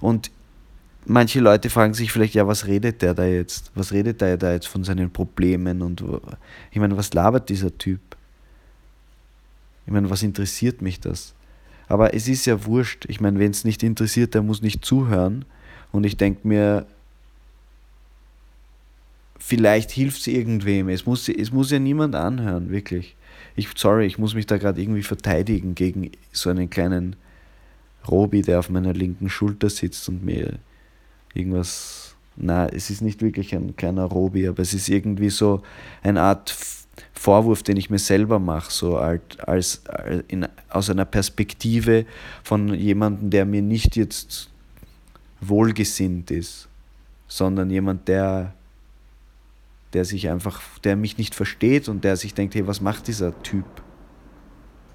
Und 0.00 0.32
manche 1.06 1.40
Leute 1.40 1.70
fragen 1.70 1.94
sich 1.94 2.12
vielleicht, 2.12 2.34
ja, 2.34 2.46
was 2.46 2.66
redet 2.66 3.02
der 3.02 3.14
da 3.14 3.24
jetzt? 3.24 3.70
Was 3.74 3.92
redet 3.92 4.20
der 4.20 4.36
da 4.36 4.52
jetzt 4.52 4.66
von 4.66 4.84
seinen 4.84 5.12
Problemen? 5.12 5.80
Und 5.80 6.04
ich 6.72 6.78
meine, 6.78 6.96
was 6.96 7.14
labert 7.14 7.48
dieser 7.48 7.76
Typ? 7.78 8.00
Ich 9.86 9.92
meine, 9.92 10.10
was 10.10 10.22
interessiert 10.22 10.82
mich 10.82 11.00
das? 11.00 11.34
Aber 11.88 12.14
es 12.14 12.28
ist 12.28 12.46
ja 12.46 12.64
wurscht. 12.64 13.04
Ich 13.08 13.20
meine, 13.20 13.38
wenn 13.38 13.50
es 13.50 13.64
nicht 13.64 13.82
interessiert, 13.82 14.34
der 14.34 14.42
muss 14.42 14.62
nicht 14.62 14.84
zuhören. 14.84 15.44
Und 15.90 16.04
ich 16.04 16.16
denke 16.16 16.46
mir, 16.46 16.86
vielleicht 19.38 19.90
hilft 19.90 20.20
es 20.20 20.26
irgendwem. 20.28 20.88
Es 20.88 21.04
muss, 21.04 21.28
es 21.28 21.52
muss 21.52 21.70
ja 21.70 21.78
niemand 21.78 22.14
anhören, 22.14 22.70
wirklich. 22.70 23.16
Ich, 23.56 23.68
sorry, 23.76 24.06
ich 24.06 24.18
muss 24.18 24.34
mich 24.34 24.46
da 24.46 24.56
gerade 24.56 24.80
irgendwie 24.80 25.02
verteidigen 25.02 25.74
gegen 25.74 26.10
so 26.32 26.48
einen 26.48 26.70
kleinen 26.70 27.16
Robi, 28.08 28.42
der 28.42 28.60
auf 28.60 28.70
meiner 28.70 28.94
linken 28.94 29.28
Schulter 29.28 29.68
sitzt 29.68 30.08
und 30.08 30.24
mir 30.24 30.58
irgendwas. 31.34 32.14
Na, 32.36 32.66
es 32.66 32.88
ist 32.88 33.02
nicht 33.02 33.20
wirklich 33.20 33.54
ein 33.54 33.76
kleiner 33.76 34.04
Robi, 34.04 34.48
aber 34.48 34.60
es 34.60 34.72
ist 34.72 34.88
irgendwie 34.88 35.28
so 35.28 35.62
eine 36.02 36.22
Art 36.22 36.56
Vorwurf, 37.12 37.62
den 37.62 37.76
ich 37.76 37.90
mir 37.90 37.98
selber 37.98 38.38
mache, 38.38 38.70
so 38.70 38.96
als, 38.96 39.22
als 39.38 39.82
in, 40.28 40.46
aus 40.68 40.90
einer 40.90 41.04
Perspektive 41.04 42.06
von 42.42 42.74
jemandem, 42.74 43.30
der 43.30 43.44
mir 43.44 43.62
nicht 43.62 43.96
jetzt 43.96 44.50
wohlgesinnt 45.40 46.30
ist, 46.30 46.68
sondern 47.28 47.70
jemand, 47.70 48.08
der, 48.08 48.54
der 49.92 50.04
sich 50.04 50.28
einfach, 50.28 50.60
der 50.80 50.96
mich 50.96 51.18
nicht 51.18 51.34
versteht 51.34 51.88
und 51.88 52.04
der 52.04 52.16
sich 52.16 52.34
denkt, 52.34 52.54
hey, 52.54 52.66
was 52.66 52.80
macht 52.80 53.08
dieser 53.08 53.40
Typ? 53.42 53.64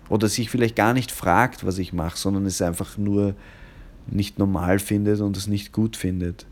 Oder 0.09 0.27
sich 0.27 0.49
vielleicht 0.49 0.75
gar 0.75 0.93
nicht 0.93 1.11
fragt, 1.11 1.65
was 1.65 1.77
ich 1.77 1.93
mache, 1.93 2.17
sondern 2.17 2.45
es 2.45 2.61
einfach 2.61 2.97
nur 2.97 3.35
nicht 4.07 4.39
normal 4.39 4.79
findet 4.79 5.19
und 5.19 5.35
es 5.35 5.47
nicht 5.47 5.73
gut 5.73 5.97
findet. 5.97 6.45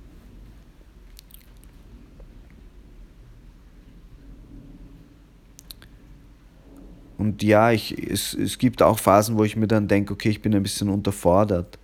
Und 7.25 7.41
ja, 7.41 7.71
ich, 7.71 7.97
es, 8.07 8.35
es 8.35 8.59
gibt 8.59 8.83
auch 8.83 8.99
Phasen, 8.99 9.35
wo 9.35 9.43
ich 9.43 9.55
mir 9.55 9.65
dann 9.65 9.87
denke, 9.87 10.13
okay, 10.13 10.29
ich 10.29 10.43
bin 10.43 10.53
ein 10.53 10.61
bisschen 10.61 10.89
unterfordert 10.89 11.79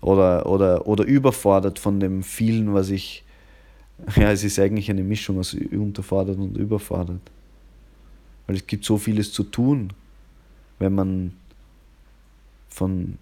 oder, 0.00 0.46
oder, 0.46 0.86
oder 0.86 1.04
überfordert 1.04 1.80
von 1.80 1.98
dem 1.98 2.22
vielen, 2.22 2.72
was 2.74 2.90
ich. 2.90 3.24
Ja, 4.14 4.30
es 4.30 4.44
ist 4.44 4.60
eigentlich 4.60 4.88
eine 4.88 5.02
Mischung 5.02 5.40
aus 5.40 5.54
unterfordert 5.54 6.38
und 6.38 6.56
überfordert. 6.56 7.20
Weil 8.46 8.54
es 8.54 8.64
gibt 8.68 8.84
so 8.84 8.96
vieles 8.96 9.32
zu 9.32 9.42
tun, 9.42 9.92
wenn 10.78 10.94
man 10.94 11.32
von. 12.68 13.18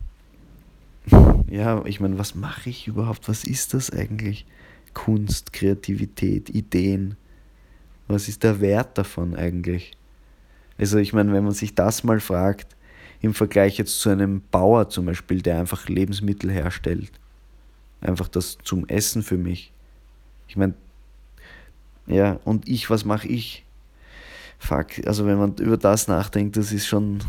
Ja, 1.48 1.82
ich 1.86 2.00
meine, 2.00 2.18
was 2.18 2.34
mache 2.34 2.68
ich 2.68 2.86
überhaupt? 2.86 3.28
Was 3.28 3.44
ist 3.44 3.72
das 3.72 3.90
eigentlich? 3.90 4.44
Kunst, 4.92 5.54
Kreativität, 5.54 6.50
Ideen. 6.50 7.16
Was 8.08 8.28
ist 8.28 8.42
der 8.42 8.60
Wert 8.60 8.98
davon 8.98 9.34
eigentlich? 9.34 9.96
Also 10.78 10.99
ich 10.99 11.12
meine, 11.12 11.33
wenn 11.33 11.45
man 11.45 11.52
sich 11.52 11.75
das 11.75 12.04
mal 12.04 12.21
fragt, 12.21 12.76
im 13.23 13.35
Vergleich 13.35 13.78
jetzt 13.78 14.00
zu 14.00 14.11
einem 14.11 14.42
Bauer 14.50 14.88
zum 14.88 15.06
Beispiel, 15.06 15.42
der 15.42 15.59
einfach 15.59 15.88
Lebensmittel 15.88 16.50
herstellt, 16.50 17.12
einfach 18.00 18.28
das 18.28 18.59
zum 18.62 18.87
Essen 18.88 19.23
für 19.23 19.38
mich. 19.38 19.73
Ich 20.49 20.56
meine, 20.56 20.75
ja, 22.06 22.38
und 22.45 22.68
ich, 22.68 22.88
was 22.90 23.04
mache 23.04 23.26
ich? 23.26 23.64
Fuck, 24.59 25.06
also 25.06 25.26
wenn 25.26 25.38
man 25.38 25.54
über 25.56 25.76
das 25.76 26.09
nachdenkt, 26.09 26.56
das 26.56 26.73
ist 26.73 26.87
schon. 26.87 27.21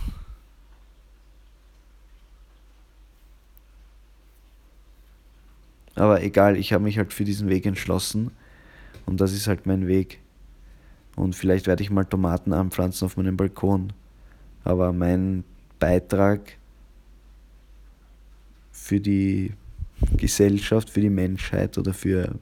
Aber 5.95 6.21
egal, 6.21 6.57
ich 6.57 6.73
habe 6.73 6.83
mich 6.83 6.97
halt 6.97 7.11
für 7.11 7.25
diesen 7.25 7.49
Weg 7.49 7.65
entschlossen 7.65 8.31
und 9.05 9.19
das 9.19 9.33
ist 9.33 9.47
halt 9.47 9.65
mein 9.65 9.87
Weg. 9.87 10.19
Und 11.17 11.35
vielleicht 11.35 11.65
werde 11.65 11.81
ich 11.81 11.89
mal 11.89 12.05
Tomaten 12.05 12.53
anpflanzen 12.53 13.07
auf 13.07 13.17
meinem 13.17 13.35
Balkon. 13.35 13.91
Aber 14.63 14.93
mein 14.93 15.43
Beitrag 15.79 16.57
für 18.71 18.99
die 18.99 19.53
Gesellschaft, 20.15 20.91
für 20.91 21.01
die 21.01 21.09
Menschheit 21.09 21.79
oder 21.79 21.95
für 21.95 22.35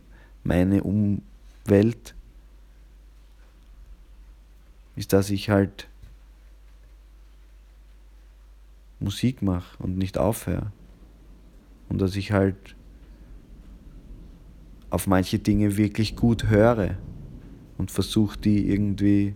meine 0.44 0.84
Umwelt 0.84 2.16
ist, 4.98 5.14
dass 5.14 5.30
ich 5.30 5.50
halt 5.50 5.88
Musik 9.00 9.42
mache 9.42 9.82
und 9.82 9.98
nicht 9.98 10.18
aufhöre. 10.18 10.74
Und 11.88 12.02
dass 12.02 12.18
ich 12.18 12.34
halt 12.34 12.76
auf 14.90 15.08
manche 15.08 15.40
Dinge 15.40 15.78
wirklich 15.78 16.18
gut 16.18 16.50
höre 16.50 16.98
und 17.78 17.92
versuche 17.92 18.38
die 18.38 18.70
irgendwie 18.70 19.36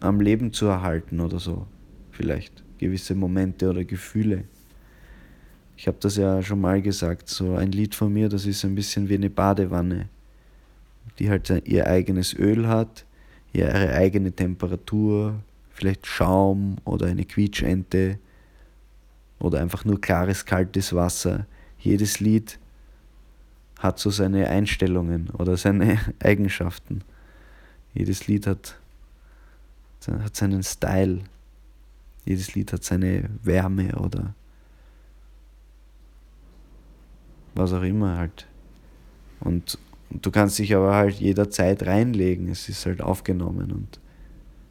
am 0.00 0.20
Leben 0.20 0.52
zu 0.52 0.66
erhalten 0.66 1.20
oder 1.20 1.38
so. 1.38 1.66
Vielleicht 2.10 2.62
gewisse 2.78 3.14
Momente 3.14 3.68
oder 3.68 3.84
Gefühle. 3.84 4.44
Ich 5.76 5.86
habe 5.86 5.98
das 6.00 6.16
ja 6.16 6.42
schon 6.42 6.60
mal 6.60 6.82
gesagt, 6.82 7.28
so 7.28 7.54
ein 7.54 7.72
Lied 7.72 7.94
von 7.94 8.12
mir, 8.12 8.28
das 8.28 8.46
ist 8.46 8.64
ein 8.64 8.74
bisschen 8.74 9.08
wie 9.08 9.14
eine 9.14 9.30
Badewanne 9.30 10.08
die 11.20 11.30
halt 11.30 11.50
ihr 11.66 11.86
eigenes 11.86 12.34
Öl 12.34 12.66
hat, 12.66 13.04
ihre 13.52 13.92
eigene 13.92 14.32
Temperatur, 14.32 15.40
vielleicht 15.70 16.06
Schaum 16.06 16.76
oder 16.84 17.06
eine 17.06 17.24
Quietschente 17.24 18.18
oder 19.38 19.60
einfach 19.60 19.84
nur 19.84 20.00
klares, 20.00 20.44
kaltes 20.44 20.94
Wasser. 20.94 21.46
Jedes 21.78 22.20
Lied 22.20 22.58
hat 23.80 23.98
so 23.98 24.10
seine 24.10 24.48
Einstellungen 24.48 25.30
oder 25.30 25.56
seine 25.56 25.98
Eigenschaften. 26.22 27.02
Jedes 27.94 28.26
Lied 28.28 28.46
hat, 28.46 28.76
hat 30.06 30.36
seinen 30.36 30.62
Style. 30.62 31.20
Jedes 32.26 32.54
Lied 32.54 32.72
hat 32.72 32.84
seine 32.84 33.30
Wärme 33.42 33.96
oder 33.96 34.34
was 37.54 37.72
auch 37.72 37.82
immer 37.82 38.18
halt. 38.18 38.46
Und, 39.40 39.78
und 40.10 40.24
du 40.24 40.30
kannst 40.30 40.58
dich 40.58 40.76
aber 40.76 40.94
halt 40.94 41.14
jederzeit 41.14 41.84
reinlegen. 41.86 42.48
Es 42.48 42.68
ist 42.68 42.84
halt 42.84 43.00
aufgenommen. 43.00 43.72
Und 43.72 43.98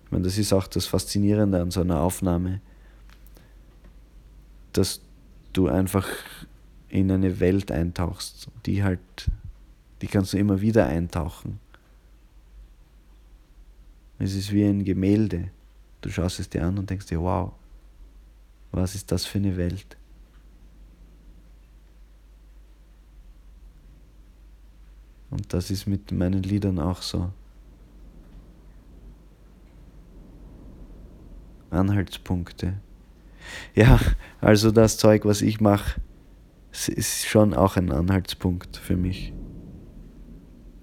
ich 0.05 0.11
meine, 0.11 0.23
das 0.23 0.37
ist 0.37 0.53
auch 0.53 0.67
das 0.67 0.85
Faszinierende 0.85 1.59
an 1.59 1.71
so 1.71 1.81
einer 1.81 1.99
Aufnahme, 1.99 2.61
dass 4.71 5.01
du 5.51 5.67
einfach 5.67 6.07
in 6.89 7.11
eine 7.11 7.39
Welt 7.39 7.71
eintauchst, 7.71 8.49
die 8.65 8.83
halt, 8.83 8.99
die 10.01 10.07
kannst 10.07 10.33
du 10.33 10.37
immer 10.37 10.61
wieder 10.61 10.87
eintauchen. 10.87 11.59
Es 14.17 14.35
ist 14.35 14.51
wie 14.51 14.65
ein 14.65 14.83
Gemälde. 14.83 15.51
Du 16.01 16.09
schaust 16.09 16.39
es 16.39 16.49
dir 16.49 16.65
an 16.65 16.77
und 16.77 16.89
denkst 16.89 17.05
dir, 17.07 17.21
wow, 17.21 17.53
was 18.71 18.95
ist 18.95 19.11
das 19.11 19.25
für 19.25 19.37
eine 19.37 19.55
Welt? 19.55 19.97
Und 25.29 25.53
das 25.53 25.69
ist 25.69 25.87
mit 25.87 26.11
meinen 26.11 26.43
Liedern 26.43 26.79
auch 26.79 27.01
so. 27.01 27.31
Anhaltspunkte. 31.69 32.79
Ja, 33.75 33.99
also 34.41 34.71
das 34.71 34.97
Zeug, 34.97 35.25
was 35.25 35.41
ich 35.41 35.61
mache, 35.61 36.01
ist 36.71 37.27
schon 37.27 37.53
auch 37.53 37.77
ein 37.77 37.91
Anhaltspunkt 37.91 38.77
für 38.77 38.95
mich. 38.95 39.33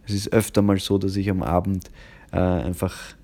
Es 0.07 0.15
ist 0.15 0.33
öfter 0.33 0.63
mal 0.63 0.79
so, 0.79 0.99
dass 0.99 1.17
ich 1.17 1.31
am 1.31 1.43
Abend 1.43 1.91
äh, 2.33 2.39
einfach 2.39 3.17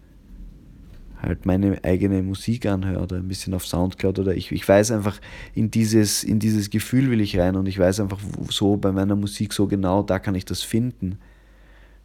halt 1.21 1.47
meine 1.47 1.83
eigene 1.85 2.23
Musik 2.23 2.67
anhöre 2.67 3.03
oder 3.03 3.17
ein 3.17 3.29
bisschen 3.29 3.55
auf 3.55 3.65
Soundcloud 3.65 4.19
oder 4.19 4.35
ich, 4.35 4.51
ich 4.51 4.69
weiß 4.69 4.91
einfach, 4.91 5.21
in 5.55 5.71
dieses, 5.71 6.25
in 6.25 6.41
dieses 6.41 6.69
Gefühl 6.71 7.11
will 7.11 7.21
ich 7.21 7.39
rein 7.39 7.55
und 7.55 7.67
ich 7.67 7.79
weiß 7.79 8.01
einfach 8.01 8.19
so 8.49 8.77
bei 8.77 8.91
meiner 8.91 9.15
Musik 9.15 9.53
so 9.53 9.69
genau, 9.69 10.03
da 10.03 10.19
kann 10.19 10.35
ich 10.35 10.45
das 10.45 10.63
finden. 10.63 11.19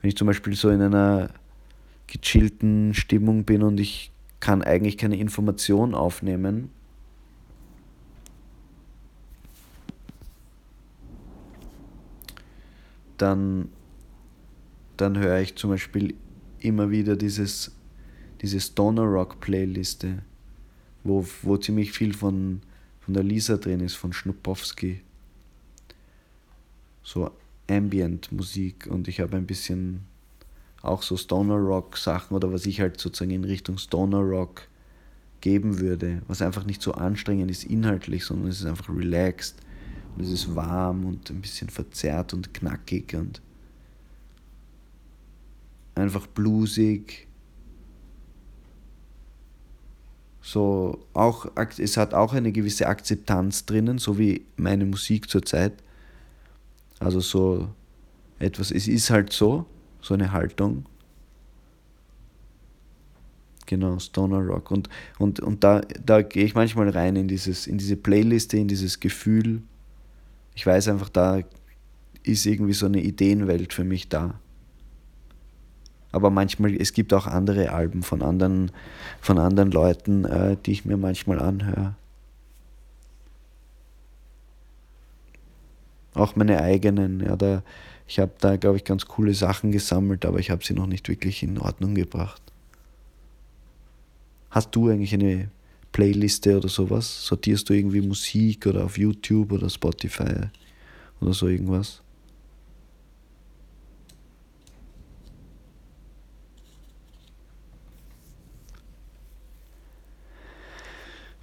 Wenn 0.02 0.10
ich 0.10 0.18
zum 0.18 0.28
Beispiel 0.28 0.54
so 0.56 0.70
in 0.70 0.82
einer 0.82 1.32
gechillten 2.06 2.94
Stimmung 2.94 3.44
bin 3.44 3.64
und 3.64 3.80
ich 3.80 4.12
kann 4.40 4.62
eigentlich 4.62 4.98
keine 4.98 5.18
Information 5.18 5.96
aufnehmen, 5.96 6.70
dann, 13.18 13.70
dann 14.98 15.18
höre 15.18 15.40
ich 15.40 15.56
zum 15.56 15.72
Beispiel 15.72 16.16
immer 16.60 16.90
wieder 16.90 17.16
dieses 17.16 17.72
diese 18.42 18.60
Stoner 18.60 19.04
Rock 19.04 19.40
Playliste, 19.40 20.20
wo, 21.04 21.26
wo 21.42 21.58
ziemlich 21.58 21.92
viel 21.92 22.14
von, 22.14 22.62
von 23.00 23.14
der 23.14 23.24
Lisa 23.24 23.58
drin 23.58 23.80
ist, 23.80 23.96
von 23.96 24.14
Schnupowski. 24.14 25.02
So 27.04 27.32
Ambient 27.70 28.32
Musik 28.32 28.88
und 28.88 29.08
ich 29.08 29.20
habe 29.20 29.38
ein 29.38 29.46
bisschen 29.46 30.02
auch 30.82 31.02
so 31.02 31.18
Stoner 31.18 31.56
Rock 31.56 31.98
Sachen 31.98 32.36
oder 32.36 32.52
was 32.52 32.66
ich 32.66 32.80
halt 32.80 33.00
sozusagen 33.00 33.32
in 33.32 33.44
Richtung 33.44 33.78
Stoner 33.78 34.20
Rock 34.20 34.68
geben 35.42 35.80
würde, 35.80 36.22
was 36.28 36.42
einfach 36.42 36.66
nicht 36.66 36.82
so 36.82 36.94
anstrengend 36.94 37.52
ist 37.52 37.66
inhaltlich, 37.66 38.26
sondern 38.26 38.50
es 38.50 38.60
ist 38.60 38.66
einfach 38.66 38.90
relaxed 38.90 39.56
und 40.18 40.24
es 40.24 40.32
ist 40.32 40.56
warm 40.56 41.06
und 41.06 41.30
ein 41.30 41.42
bisschen 41.42 41.70
verzerrt 41.70 42.34
und 42.34 42.54
knackig 42.54 43.14
und 43.14 43.42
einfach 45.96 46.26
bluesig 46.28 47.28
so 50.48 51.06
auch, 51.14 51.46
es 51.78 51.98
hat 51.98 52.14
auch 52.14 52.34
eine 52.34 52.54
gewisse 52.54 52.88
Akzeptanz 52.88 53.66
drinnen, 53.66 53.98
so 53.98 54.18
wie 54.18 54.46
meine 54.56 54.86
Musik 54.86 55.30
zurzeit. 55.30 55.74
Also 57.00 57.20
so 57.20 57.68
etwas, 58.40 58.72
es 58.72 58.88
ist 58.88 59.10
halt 59.10 59.34
so, 59.34 59.66
so 60.02 60.14
eine 60.14 60.32
Haltung. 60.32 60.86
Genau, 63.66 64.00
Stoner 64.00 64.40
Rock. 64.40 64.72
Und, 64.72 64.90
und, 65.20 65.42
und 65.42 65.66
da, 65.66 65.82
da 65.82 66.22
gehe 66.22 66.46
ich 66.46 66.56
manchmal 66.56 66.88
rein 66.90 67.18
in, 67.18 67.28
dieses, 67.28 67.68
in 67.68 67.78
diese 67.78 67.98
Playliste, 67.98 68.58
in 68.58 68.70
dieses 68.70 69.02
Gefühl. 69.02 69.62
Ich 70.58 70.66
weiß 70.66 70.88
einfach, 70.90 71.10
da 71.10 71.42
ist 72.24 72.46
irgendwie 72.46 72.74
so 72.74 72.88
eine 72.88 73.00
Ideenwelt 73.00 73.74
für 73.74 73.84
mich 73.84 74.10
da 74.10 74.40
aber 76.12 76.32
manchmal, 76.32 76.76
es 76.76 76.94
gibt 76.94 77.14
auch 77.14 77.28
andere 77.28 77.72
Alben 77.72 78.02
von 78.02 78.24
anderen, 78.24 78.72
von 79.22 79.38
anderen 79.38 79.70
Leuten, 79.72 80.26
äh, 80.26 80.58
die 80.66 80.72
ich 80.72 80.84
mir 80.84 80.98
manchmal 80.98 81.40
anhöre. 81.40 81.96
Auch 86.16 86.36
meine 86.36 86.60
eigenen, 86.62 87.20
ja, 87.20 87.36
da, 87.36 87.62
ich 88.08 88.20
habe 88.20 88.32
da, 88.40 88.56
glaube 88.56 88.78
ich, 88.78 88.84
ganz 88.84 89.06
coole 89.06 89.36
Sachen 89.36 89.72
gesammelt, 89.72 90.26
aber 90.26 90.40
ich 90.40 90.50
habe 90.50 90.66
sie 90.66 90.74
noch 90.74 90.88
nicht 90.88 91.08
wirklich 91.08 91.44
in 91.44 91.60
Ordnung 91.60 91.94
gebracht. 91.94 92.42
Hast 94.50 94.76
du 94.76 94.90
eigentlich 94.90 95.14
eine 95.14 95.52
Playliste 95.98 96.56
oder 96.56 96.70
sowas? 96.70 97.26
Sortierst 97.26 97.68
du 97.68 97.74
irgendwie 97.74 98.02
Musik 98.02 98.68
oder 98.68 98.86
auf 98.86 99.00
YouTube 99.00 99.52
oder 99.52 99.68
Spotify 99.68 100.52
oder 101.20 101.34
so 101.34 101.48
irgendwas? 101.48 102.04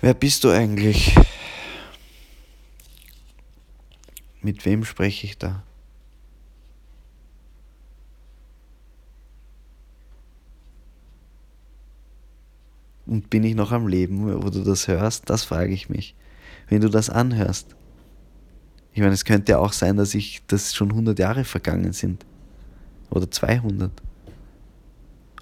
Wer 0.01 0.15
bist 0.15 0.45
du 0.45 0.51
eigentlich? 0.51 1.17
Mit 4.41 4.65
wem 4.65 4.85
spreche 4.85 5.27
ich 5.27 5.37
da? 5.37 5.65
Und 13.07 13.31
bin 13.31 13.45
ich 13.45 13.55
noch 13.55 13.73
am 13.73 13.87
Leben, 13.87 14.43
wo 14.43 14.51
du 14.51 14.65
das 14.65 14.89
hörst? 14.89 15.31
Das 15.31 15.45
frage 15.45 15.73
ich 15.73 15.89
mich. 15.89 16.17
Wenn 16.69 16.81
du 16.81 16.89
das 16.89 17.11
anhörst. 17.11 17.77
Ich 18.93 19.01
meine, 19.01 19.13
es 19.13 19.25
könnte 19.25 19.53
ja 19.53 19.59
auch 19.59 19.73
sein, 19.73 19.97
dass 19.97 20.15
ich, 20.15 20.43
dass 20.47 20.75
schon 20.75 20.91
100 20.91 21.17
Jahre 21.19 21.45
vergangen 21.45 21.93
sind. 21.93 22.25
Oder 23.11 23.31
200. 23.31 23.93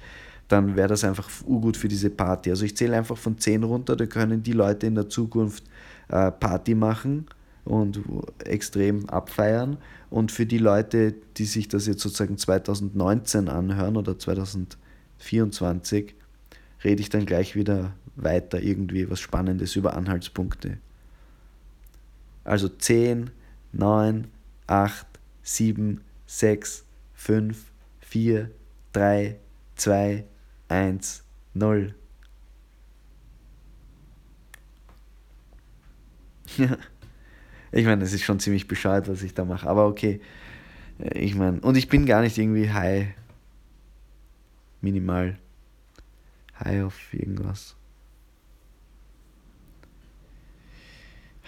dann 0.48 0.76
wäre 0.76 0.90
das 0.90 1.04
einfach 1.04 1.30
urgut 1.46 1.78
für 1.78 1.88
diese 1.88 2.10
Party. 2.10 2.50
Also 2.50 2.66
ich 2.66 2.76
zähle 2.76 2.98
einfach 2.98 3.18
von 3.18 3.38
10 3.38 3.64
runter, 3.64 3.96
da 3.96 4.06
können 4.06 4.44
die 4.44 4.52
Leute 4.52 4.88
in 4.88 4.96
der 4.96 5.08
Zukunft 5.08 5.64
äh, 6.10 6.32
Party 6.32 6.76
machen 6.76 7.28
und 7.66 8.02
extrem 8.44 9.10
abfeiern. 9.10 9.78
Und 10.10 10.32
für 10.32 10.46
die 10.46 10.58
Leute, 10.58 11.14
die 11.38 11.46
sich 11.46 11.68
das 11.68 11.88
jetzt 11.88 12.02
sozusagen 12.02 12.38
2019 12.38 13.50
anhören 13.50 13.98
oder 13.98 14.18
2024, 14.18 16.16
rede 16.84 17.02
ich 17.02 17.10
dann 17.10 17.26
gleich 17.26 17.56
wieder 17.56 17.94
weiter 18.16 18.62
irgendwie 18.62 19.10
was 19.10 19.20
Spannendes 19.20 19.76
über 19.76 19.96
Anhaltspunkte. 19.96 20.78
Also 22.44 22.68
10, 22.68 23.30
9, 23.72 24.28
8, 24.68 25.08
7, 25.44 26.02
6, 26.26 26.84
5, 27.14 27.72
4, 28.02 28.52
3, 28.94 29.38
2, 29.76 30.26
1, 30.70 31.24
0. 31.54 31.94
ich 37.72 37.86
meine, 37.86 38.04
es 38.04 38.14
ist 38.14 38.24
schon 38.24 38.40
ziemlich 38.40 38.68
bescheuert, 38.68 39.08
was 39.08 39.24
ich 39.24 39.34
da 39.34 39.46
mache, 39.46 39.68
aber 39.68 39.88
okay. 39.88 40.22
Ich 41.14 41.36
meine, 41.36 41.60
und 41.62 41.78
ich 41.78 41.88
bin 41.88 42.06
gar 42.06 42.22
nicht 42.22 42.38
irgendwie 42.38 42.70
high. 42.70 43.08
Minimal. 44.82 45.38
High 46.60 46.84
auf 46.84 47.14
irgendwas. 47.14 47.76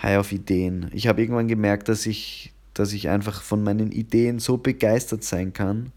High 0.01 0.17
auf 0.17 0.31
Ideen. 0.31 0.89
Ich 0.93 1.07
habe 1.07 1.21
irgendwann 1.21 1.47
gemerkt, 1.47 1.87
dass 1.89 2.05
ich 2.05 2.53
dass 2.73 2.93
ich 2.93 3.09
einfach 3.09 3.41
von 3.41 3.63
meinen 3.63 3.91
Ideen 3.91 4.39
so 4.39 4.57
begeistert 4.57 5.23
sein 5.23 5.53
kann, 5.53 5.91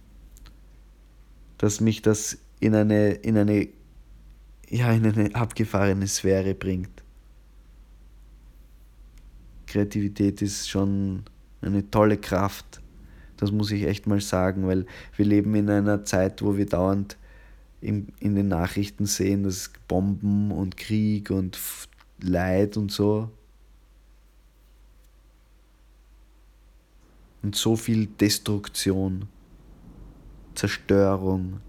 dass 1.58 1.80
mich 1.80 2.02
das 2.02 2.38
in 2.60 2.74
eine, 2.74 3.12
in 3.12 3.36
eine, 3.36 3.68
ja, 4.68 4.92
in 4.92 5.06
eine 5.06 5.34
abgefahrene 5.34 6.06
Sphäre 6.06 6.54
bringt. 6.54 7.02
Kreativität 9.66 10.42
ist 10.42 10.68
schon 10.68 11.24
eine 11.61 11.90
tolle 11.90 12.16
Kraft. 12.16 12.81
Das 13.37 13.52
muss 13.52 13.70
ich 13.70 13.85
echt 13.85 14.07
mal 14.07 14.20
sagen, 14.20 14.66
weil 14.66 14.87
wir 15.16 15.26
leben 15.26 15.55
in 15.55 15.68
einer 15.68 16.05
Zeit, 16.05 16.42
wo 16.42 16.57
wir 16.57 16.66
dauernd 16.66 17.16
in, 17.81 18.09
in 18.20 18.35
den 18.35 18.48
Nachrichten 18.48 19.07
sehen, 19.07 19.42
dass 19.42 19.70
Bomben 19.88 20.50
und 20.50 20.76
Krieg 20.76 21.31
und 21.31 21.59
Leid 22.20 22.76
und 22.76 22.90
so 22.90 23.31
und 27.46 27.55
so 27.55 27.76
viel 27.76 28.07
Destruktion, 28.07 29.29
Zerstörung. 30.57 31.61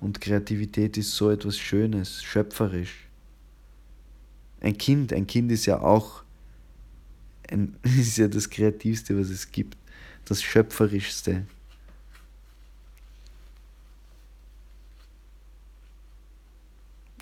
Und 0.00 0.20
Kreativität 0.20 0.96
ist 0.96 1.14
so 1.14 1.30
etwas 1.30 1.56
Schönes, 1.58 2.24
schöpferisch. 2.24 3.05
Ein 4.60 4.76
Kind, 4.78 5.12
ein 5.12 5.26
Kind 5.26 5.52
ist 5.52 5.66
ja 5.66 5.80
auch 5.80 6.22
ein, 7.50 7.76
ist 7.82 8.18
ja 8.18 8.28
das 8.28 8.50
Kreativste, 8.50 9.18
was 9.18 9.30
es 9.30 9.50
gibt, 9.52 9.76
das 10.24 10.42
Schöpferischste. 10.42 11.46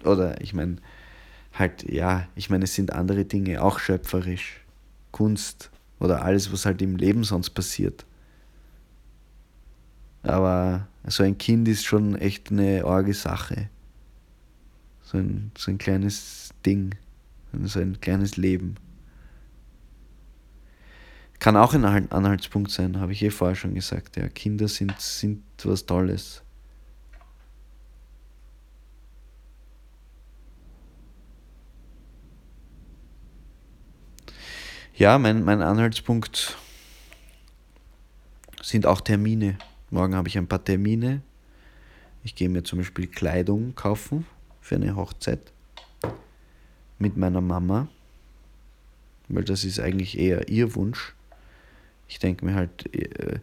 Oder 0.04 0.40
ich 0.40 0.52
meine, 0.52 0.76
halt, 1.52 1.90
ja, 1.90 2.28
ich 2.34 2.50
meine, 2.50 2.64
es 2.64 2.74
sind 2.74 2.92
andere 2.92 3.24
Dinge 3.24 3.62
auch 3.62 3.78
schöpferisch. 3.78 4.60
Kunst 5.12 5.70
oder 6.00 6.24
alles, 6.24 6.52
was 6.52 6.66
halt 6.66 6.82
im 6.82 6.96
Leben 6.96 7.22
sonst 7.22 7.50
passiert. 7.50 8.04
Aber 10.24 10.88
so 11.06 11.22
ein 11.22 11.38
Kind 11.38 11.68
ist 11.68 11.84
schon 11.84 12.16
echt 12.16 12.50
eine 12.50 12.84
arge 12.84 13.14
Sache. 13.14 13.68
So 15.02 15.18
ein, 15.18 15.52
so 15.56 15.70
ein 15.70 15.78
kleines 15.78 16.50
Ding, 16.66 16.96
so 17.64 17.80
ein 17.80 18.00
kleines 18.00 18.36
Leben. 18.36 18.76
Kann 21.38 21.56
auch 21.56 21.74
ein 21.74 21.84
Anhaltspunkt 21.84 22.70
sein, 22.70 23.00
habe 23.00 23.12
ich 23.12 23.22
eh 23.22 23.30
vorher 23.30 23.56
schon 23.56 23.74
gesagt. 23.74 24.16
Ja, 24.16 24.28
Kinder 24.28 24.68
sind, 24.68 24.98
sind 25.00 25.42
was 25.62 25.84
Tolles. 25.84 26.42
Ja, 34.96 35.18
mein, 35.18 35.44
mein 35.44 35.60
Anhaltspunkt 35.60 36.56
sind 38.62 38.86
auch 38.86 39.00
Termine. 39.00 39.58
Morgen 39.90 40.14
habe 40.14 40.28
ich 40.28 40.38
ein 40.38 40.46
paar 40.46 40.64
Termine. 40.64 41.20
Ich 42.22 42.34
gehe 42.34 42.48
mir 42.48 42.62
zum 42.62 42.78
Beispiel 42.78 43.08
Kleidung 43.08 43.74
kaufen 43.74 44.24
für 44.60 44.76
eine 44.76 44.96
Hochzeit 44.96 45.52
mit 47.04 47.16
meiner 47.16 47.40
Mama, 47.40 47.88
weil 49.28 49.44
das 49.44 49.64
ist 49.64 49.78
eigentlich 49.78 50.18
eher 50.18 50.48
ihr 50.48 50.74
Wunsch. 50.74 51.14
Ich 52.08 52.18
denke 52.18 52.44
mir 52.44 52.54
halt, 52.54 52.94
äh, 52.94 53.38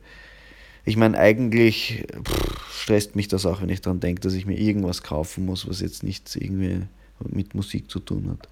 ich 0.83 0.97
meine, 0.97 1.17
eigentlich 1.17 2.05
stresst 2.71 3.15
mich 3.15 3.27
das 3.27 3.45
auch, 3.45 3.61
wenn 3.61 3.69
ich 3.69 3.81
daran 3.81 3.99
denke, 3.99 4.21
dass 4.21 4.33
ich 4.33 4.47
mir 4.47 4.57
irgendwas 4.57 5.03
kaufen 5.03 5.45
muss, 5.45 5.69
was 5.69 5.79
jetzt 5.79 6.03
nichts 6.03 6.35
irgendwie 6.35 6.81
mit 7.29 7.53
Musik 7.53 7.89
zu 7.91 7.99
tun 7.99 8.31
hat 8.31 8.47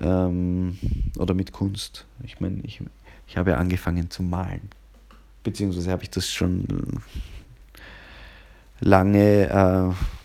ähm, 0.00 0.78
oder 1.18 1.34
mit 1.34 1.52
Kunst. 1.52 2.06
Ich 2.24 2.40
meine, 2.40 2.60
ich, 2.62 2.80
ich 3.26 3.36
habe 3.36 3.50
ja 3.50 3.56
angefangen 3.58 4.10
zu 4.10 4.22
malen. 4.22 4.70
Beziehungsweise 5.42 5.90
habe 5.90 6.02
ich 6.02 6.10
das 6.10 6.30
schon 6.30 6.66
lange, 8.80 9.48
äh, 9.48 10.19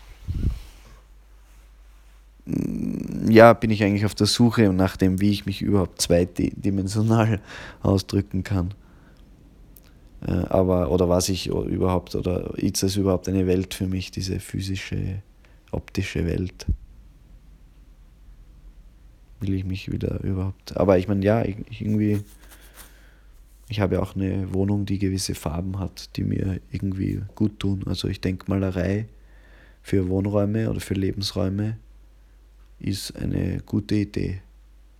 ja, 3.28 3.52
bin 3.54 3.70
ich 3.70 3.82
eigentlich 3.82 4.04
auf 4.04 4.14
der 4.14 4.26
Suche 4.26 4.72
nach 4.72 4.96
dem, 4.96 5.20
wie 5.20 5.30
ich 5.30 5.46
mich 5.46 5.62
überhaupt 5.62 6.00
zweidimensional 6.00 7.40
ausdrücken 7.82 8.44
kann. 8.44 8.74
Äh, 10.26 10.32
aber, 10.32 10.90
oder 10.90 11.08
was 11.08 11.28
ich 11.28 11.48
überhaupt, 11.48 12.14
oder 12.14 12.56
ist 12.56 12.82
es 12.82 12.96
überhaupt 12.96 13.28
eine 13.28 13.46
Welt 13.46 13.74
für 13.74 13.86
mich, 13.86 14.10
diese 14.10 14.38
physische, 14.40 15.22
optische 15.72 16.24
Welt? 16.24 16.66
will 19.40 19.54
ich 19.54 19.64
mich 19.64 19.90
wieder 19.90 20.22
überhaupt. 20.22 20.76
Aber 20.76 20.98
ich 20.98 21.08
meine, 21.08 21.24
ja, 21.24 21.44
ich, 21.44 21.56
irgendwie, 21.80 22.20
ich 23.68 23.80
habe 23.80 23.96
ja 23.96 24.02
auch 24.02 24.14
eine 24.14 24.52
Wohnung, 24.54 24.86
die 24.86 24.98
gewisse 24.98 25.34
Farben 25.34 25.78
hat, 25.78 26.16
die 26.16 26.24
mir 26.24 26.60
irgendwie 26.70 27.22
gut 27.34 27.58
tun. 27.58 27.84
Also 27.86 28.08
ich 28.08 28.20
denke, 28.20 28.46
Malerei 28.48 29.06
für 29.82 30.08
Wohnräume 30.08 30.70
oder 30.70 30.80
für 30.80 30.94
Lebensräume 30.94 31.76
ist 32.78 33.16
eine 33.16 33.60
gute 33.60 33.94
Idee, 33.94 34.42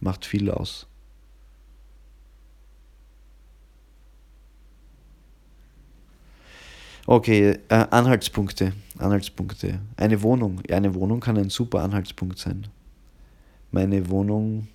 macht 0.01 0.25
viel 0.25 0.51
aus. 0.51 0.87
Okay, 7.07 7.59
äh, 7.69 7.87
Anhaltspunkte. 7.91 8.73
Anhaltspunkte. 8.99 9.79
Eine 9.97 10.21
Wohnung. 10.23 10.61
Ja, 10.69 10.77
eine 10.77 10.93
Wohnung 10.95 11.21
kann 11.21 11.37
ein 11.37 11.51
super 11.51 11.83
Anhaltspunkt 11.83 12.39
sein 12.39 12.67
meine 13.77 14.09
Wohnung, 14.09 14.69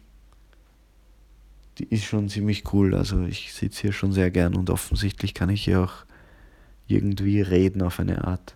die 1.79 1.85
ist 1.85 2.03
schon 2.03 2.29
ziemlich 2.29 2.71
cool. 2.71 2.93
Also 2.93 3.23
ich 3.23 3.51
sitze 3.51 3.81
hier 3.81 3.93
schon 3.93 4.11
sehr 4.11 4.29
gern 4.29 4.55
und 4.55 4.69
offensichtlich 4.69 5.33
kann 5.33 5.49
ich 5.49 5.63
hier 5.63 5.81
auch 5.81 6.05
irgendwie 6.87 7.41
reden 7.41 7.81
auf 7.81 7.99
eine 7.99 8.23
Art. 8.23 8.55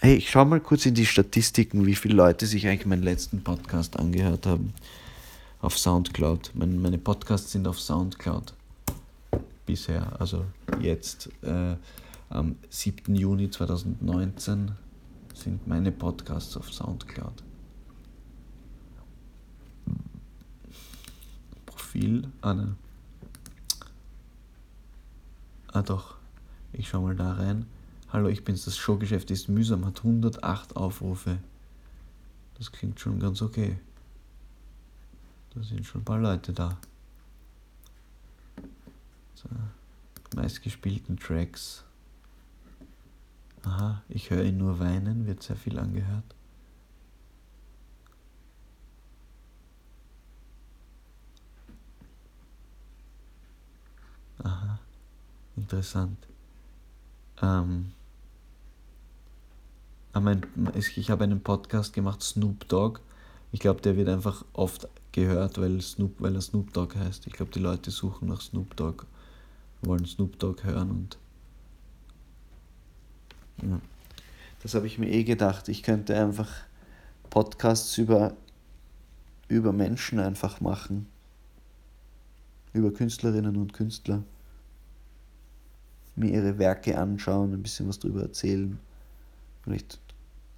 Hey, 0.00 0.14
ich 0.14 0.30
schau 0.30 0.44
mal 0.44 0.60
kurz 0.60 0.86
in 0.86 0.94
die 0.94 1.06
Statistiken, 1.06 1.84
wie 1.84 1.96
viele 1.96 2.14
Leute 2.14 2.46
sich 2.46 2.68
eigentlich 2.68 2.86
meinen 2.86 3.02
letzten 3.02 3.42
Podcast 3.42 3.98
angehört 3.98 4.46
haben. 4.46 4.72
Auf 5.60 5.76
Soundcloud. 5.76 6.52
Meine, 6.54 6.76
meine 6.76 6.98
Podcasts 6.98 7.50
sind 7.50 7.66
auf 7.66 7.80
Soundcloud. 7.80 8.54
Bisher. 9.66 10.20
Also 10.20 10.44
jetzt 10.80 11.30
äh, 11.42 11.74
am 12.30 12.54
7. 12.70 13.12
Juni 13.16 13.50
2019 13.50 14.70
sind 15.34 15.66
meine 15.66 15.90
Podcasts 15.90 16.56
auf 16.56 16.72
Soundcloud. 16.72 17.42
Profil. 21.66 22.28
Ah, 22.40 22.54
ne. 22.54 22.76
ah 25.72 25.82
doch. 25.82 26.14
Ich 26.72 26.88
schau 26.88 27.02
mal 27.02 27.16
da 27.16 27.32
rein. 27.32 27.66
Hallo, 28.10 28.28
ich 28.28 28.42
bin's, 28.42 28.64
das 28.64 28.78
Showgeschäft 28.78 29.30
ist 29.30 29.48
mühsam, 29.48 29.84
hat 29.84 29.98
108 29.98 30.76
Aufrufe. 30.76 31.38
Das 32.54 32.72
klingt 32.72 32.98
schon 32.98 33.20
ganz 33.20 33.42
okay. 33.42 33.78
Da 35.54 35.62
sind 35.62 35.84
schon 35.84 36.00
ein 36.00 36.04
paar 36.06 36.18
Leute 36.18 36.54
da. 36.54 36.78
So, 39.34 39.50
meistgespielten 40.34 41.18
Tracks. 41.18 41.84
Aha, 43.64 44.02
ich 44.08 44.30
höre 44.30 44.44
ihn 44.44 44.56
nur 44.56 44.78
weinen, 44.78 45.26
wird 45.26 45.42
sehr 45.42 45.56
viel 45.56 45.78
angehört. 45.78 46.34
Aha, 54.42 54.78
interessant. 55.56 56.16
Ähm, 57.42 57.92
ich 60.74 61.10
habe 61.10 61.24
einen 61.24 61.40
Podcast 61.40 61.92
gemacht, 61.92 62.22
Snoop 62.22 62.68
Dogg. 62.68 63.00
Ich 63.52 63.60
glaube, 63.60 63.80
der 63.80 63.96
wird 63.96 64.08
einfach 64.08 64.44
oft 64.52 64.88
gehört, 65.12 65.58
weil, 65.58 65.80
Snoop, 65.80 66.20
weil 66.20 66.34
er 66.34 66.40
Snoop 66.40 66.72
Dogg 66.72 66.94
heißt. 66.96 67.26
Ich 67.26 67.32
glaube, 67.32 67.52
die 67.52 67.60
Leute 67.60 67.90
suchen 67.90 68.28
nach 68.28 68.40
Snoop 68.40 68.76
Dogg, 68.76 69.04
wollen 69.82 70.06
Snoop 70.06 70.38
Dogg 70.38 70.62
hören 70.64 70.90
und 70.90 71.18
ja. 73.62 73.80
Das 74.62 74.74
habe 74.74 74.86
ich 74.86 74.98
mir 74.98 75.10
eh 75.10 75.24
gedacht. 75.24 75.68
Ich 75.68 75.82
könnte 75.82 76.16
einfach 76.16 76.48
Podcasts 77.30 77.96
über, 77.98 78.36
über 79.48 79.72
Menschen 79.72 80.18
einfach 80.18 80.60
machen. 80.60 81.06
Über 82.72 82.92
Künstlerinnen 82.92 83.56
und 83.56 83.72
Künstler. 83.72 84.22
Mir 86.16 86.32
ihre 86.32 86.58
Werke 86.58 86.98
anschauen, 86.98 87.52
ein 87.52 87.62
bisschen 87.62 87.88
was 87.88 87.98
darüber 87.98 88.22
erzählen. 88.22 88.78
Vielleicht 89.62 90.00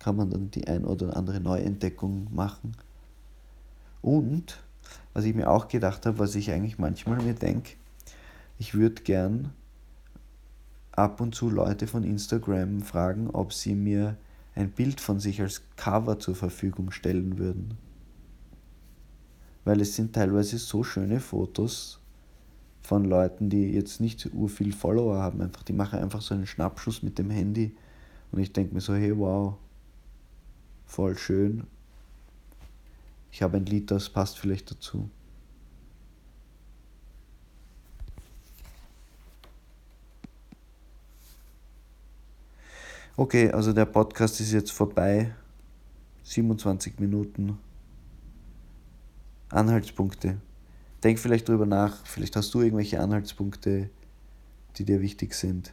kann 0.01 0.17
man 0.17 0.31
dann 0.31 0.51
die 0.51 0.67
ein 0.67 0.85
oder 0.85 1.17
andere 1.17 1.41
Neuentdeckung 1.41 2.27
machen. 2.35 2.73
Und 4.03 4.61
was 5.13 5.25
ich 5.25 5.35
mir 5.35 5.49
auch 5.49 5.69
gedacht 5.69 6.07
habe, 6.07 6.19
was 6.19 6.35
ich 6.35 6.51
eigentlich 6.51 6.79
manchmal 6.79 7.23
mir 7.23 7.35
denke, 7.35 7.75
ich 8.59 8.75
würde 8.75 9.03
gern 9.03 9.53
ab 10.93 11.21
und 11.21 11.35
zu 11.35 11.49
Leute 11.49 11.87
von 11.87 12.03
Instagram 12.03 12.83
fragen, 12.83 13.31
ob 13.31 13.53
sie 13.53 13.75
mir 13.75 14.17
ein 14.55 14.71
Bild 14.71 15.01
von 15.01 15.21
sich 15.21 15.41
als 15.41 15.63
Cover 15.77 16.19
zur 16.19 16.35
Verfügung 16.35 16.91
stellen 16.91 17.39
würden. 17.39 17.77
Weil 19.65 19.81
es 19.81 19.95
sind 19.95 20.15
teilweise 20.15 20.59
so 20.59 20.83
schöne 20.83 21.21
Fotos 21.21 22.01
von 22.83 23.05
Leuten, 23.05 23.51
die 23.51 23.73
jetzt 23.73 24.01
nicht 24.01 24.21
so 24.21 24.49
viel 24.49 24.73
Follower 24.73 25.19
haben, 25.19 25.43
einfach, 25.43 25.63
die 25.63 25.75
machen 25.75 25.99
einfach 25.99 26.23
so 26.23 26.35
einen 26.35 26.47
Schnappschuss 26.47 27.03
mit 27.03 27.19
dem 27.19 27.31
Handy 27.31 27.77
und 28.33 28.41
ich 28.41 28.53
denke 28.53 28.75
mir 28.75 28.81
so, 28.81 28.95
hey 28.95 29.17
wow, 29.17 29.57
voll 30.91 31.17
schön. 31.17 31.67
Ich 33.31 33.43
habe 33.43 33.57
ein 33.57 33.67
Lied, 33.67 33.91
das 33.91 34.11
passt 34.11 34.39
vielleicht 34.39 34.71
dazu. 34.71 35.09
Okay, 43.17 43.53
also 43.53 43.73
der 43.73 43.85
Podcast 43.85 44.41
ist 44.41 44.53
jetzt 44.53 44.73
vorbei. 44.73 45.33
27 46.25 46.99
Minuten. 46.99 47.59
Anhaltspunkte. 49.51 50.41
Denk 51.05 51.19
vielleicht 51.19 51.49
drüber 51.49 51.67
nach. 51.67 52.05
Vielleicht 52.05 52.35
hast 52.35 52.53
du 52.53 52.63
irgendwelche 52.63 53.01
Anhaltspunkte, 53.01 53.91
die 54.77 54.85
dir 54.85 55.01
wichtig 55.01 55.35
sind. 55.35 55.73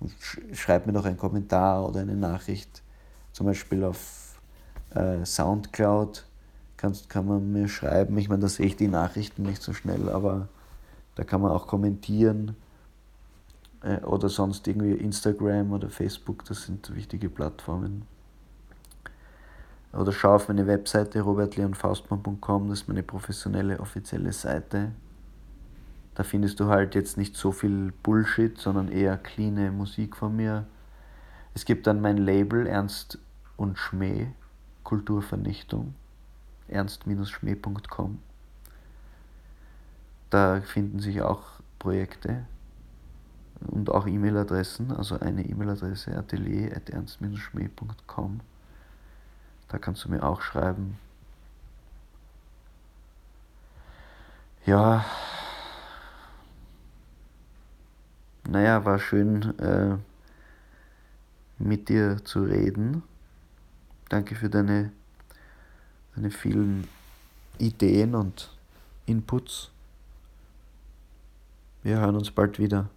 Und 0.00 0.12
schreib 0.52 0.86
mir 0.86 0.92
doch 0.92 1.04
einen 1.04 1.18
Kommentar 1.18 1.88
oder 1.88 2.00
eine 2.00 2.16
Nachricht. 2.16 2.82
Zum 3.32 3.46
Beispiel 3.46 3.84
auf 3.84 4.23
äh, 4.94 5.24
Soundcloud 5.24 6.24
kannst, 6.76 7.08
kann 7.08 7.26
man 7.26 7.52
mir 7.52 7.68
schreiben. 7.68 8.16
Ich 8.18 8.28
meine, 8.28 8.42
da 8.42 8.48
sehe 8.48 8.66
ich 8.66 8.76
die 8.76 8.88
Nachrichten 8.88 9.42
nicht 9.42 9.62
so 9.62 9.72
schnell, 9.72 10.08
aber 10.08 10.48
da 11.14 11.24
kann 11.24 11.40
man 11.40 11.50
auch 11.50 11.66
kommentieren 11.66 12.56
äh, 13.82 13.98
oder 14.00 14.28
sonst 14.28 14.66
irgendwie 14.66 14.92
Instagram 14.92 15.72
oder 15.72 15.88
Facebook, 15.88 16.44
das 16.46 16.64
sind 16.64 16.94
wichtige 16.94 17.28
Plattformen. 17.28 18.02
Oder 19.92 20.10
schau 20.10 20.34
auf 20.34 20.48
meine 20.48 20.66
Webseite 20.66 21.20
robertleonfaustmann.com, 21.20 22.68
das 22.68 22.80
ist 22.80 22.88
meine 22.88 23.04
professionelle 23.04 23.78
offizielle 23.78 24.32
Seite. 24.32 24.90
Da 26.16 26.22
findest 26.22 26.58
du 26.60 26.66
halt 26.66 26.94
jetzt 26.94 27.16
nicht 27.16 27.36
so 27.36 27.52
viel 27.52 27.92
Bullshit, 28.02 28.58
sondern 28.58 28.88
eher 28.88 29.16
cleane 29.16 29.70
Musik 29.70 30.16
von 30.16 30.34
mir. 30.34 30.66
Es 31.54 31.64
gibt 31.64 31.86
dann 31.86 32.00
mein 32.00 32.18
Label 32.18 32.66
Ernst 32.66 33.18
und 33.56 33.78
Schmäh, 33.78 34.28
Kulturvernichtung, 34.84 35.94
ernst-schmäh.com. 36.68 38.18
Da 40.30 40.60
finden 40.60 41.00
sich 41.00 41.22
auch 41.22 41.42
Projekte 41.78 42.44
und 43.60 43.90
auch 43.90 44.06
E-Mail-Adressen, 44.06 44.92
also 44.92 45.18
eine 45.18 45.44
E-Mail-Adresse 45.44 46.16
atelier.ernst-schmäh.com. 46.16 48.40
Da 49.68 49.78
kannst 49.78 50.04
du 50.04 50.10
mir 50.10 50.22
auch 50.22 50.42
schreiben. 50.42 50.98
Ja, 54.66 55.04
naja, 58.48 58.84
war 58.84 58.98
schön 58.98 59.58
äh, 59.58 59.96
mit 61.58 61.88
dir 61.88 62.22
zu 62.24 62.44
reden. 62.44 63.02
Danke 64.14 64.36
für 64.36 64.48
deine, 64.48 64.92
deine 66.14 66.30
vielen 66.30 66.86
Ideen 67.58 68.14
und 68.14 68.48
Inputs. 69.06 69.72
Wir 71.82 71.98
hören 71.98 72.14
uns 72.14 72.30
bald 72.30 72.60
wieder. 72.60 72.88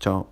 Ciao. 0.00 0.26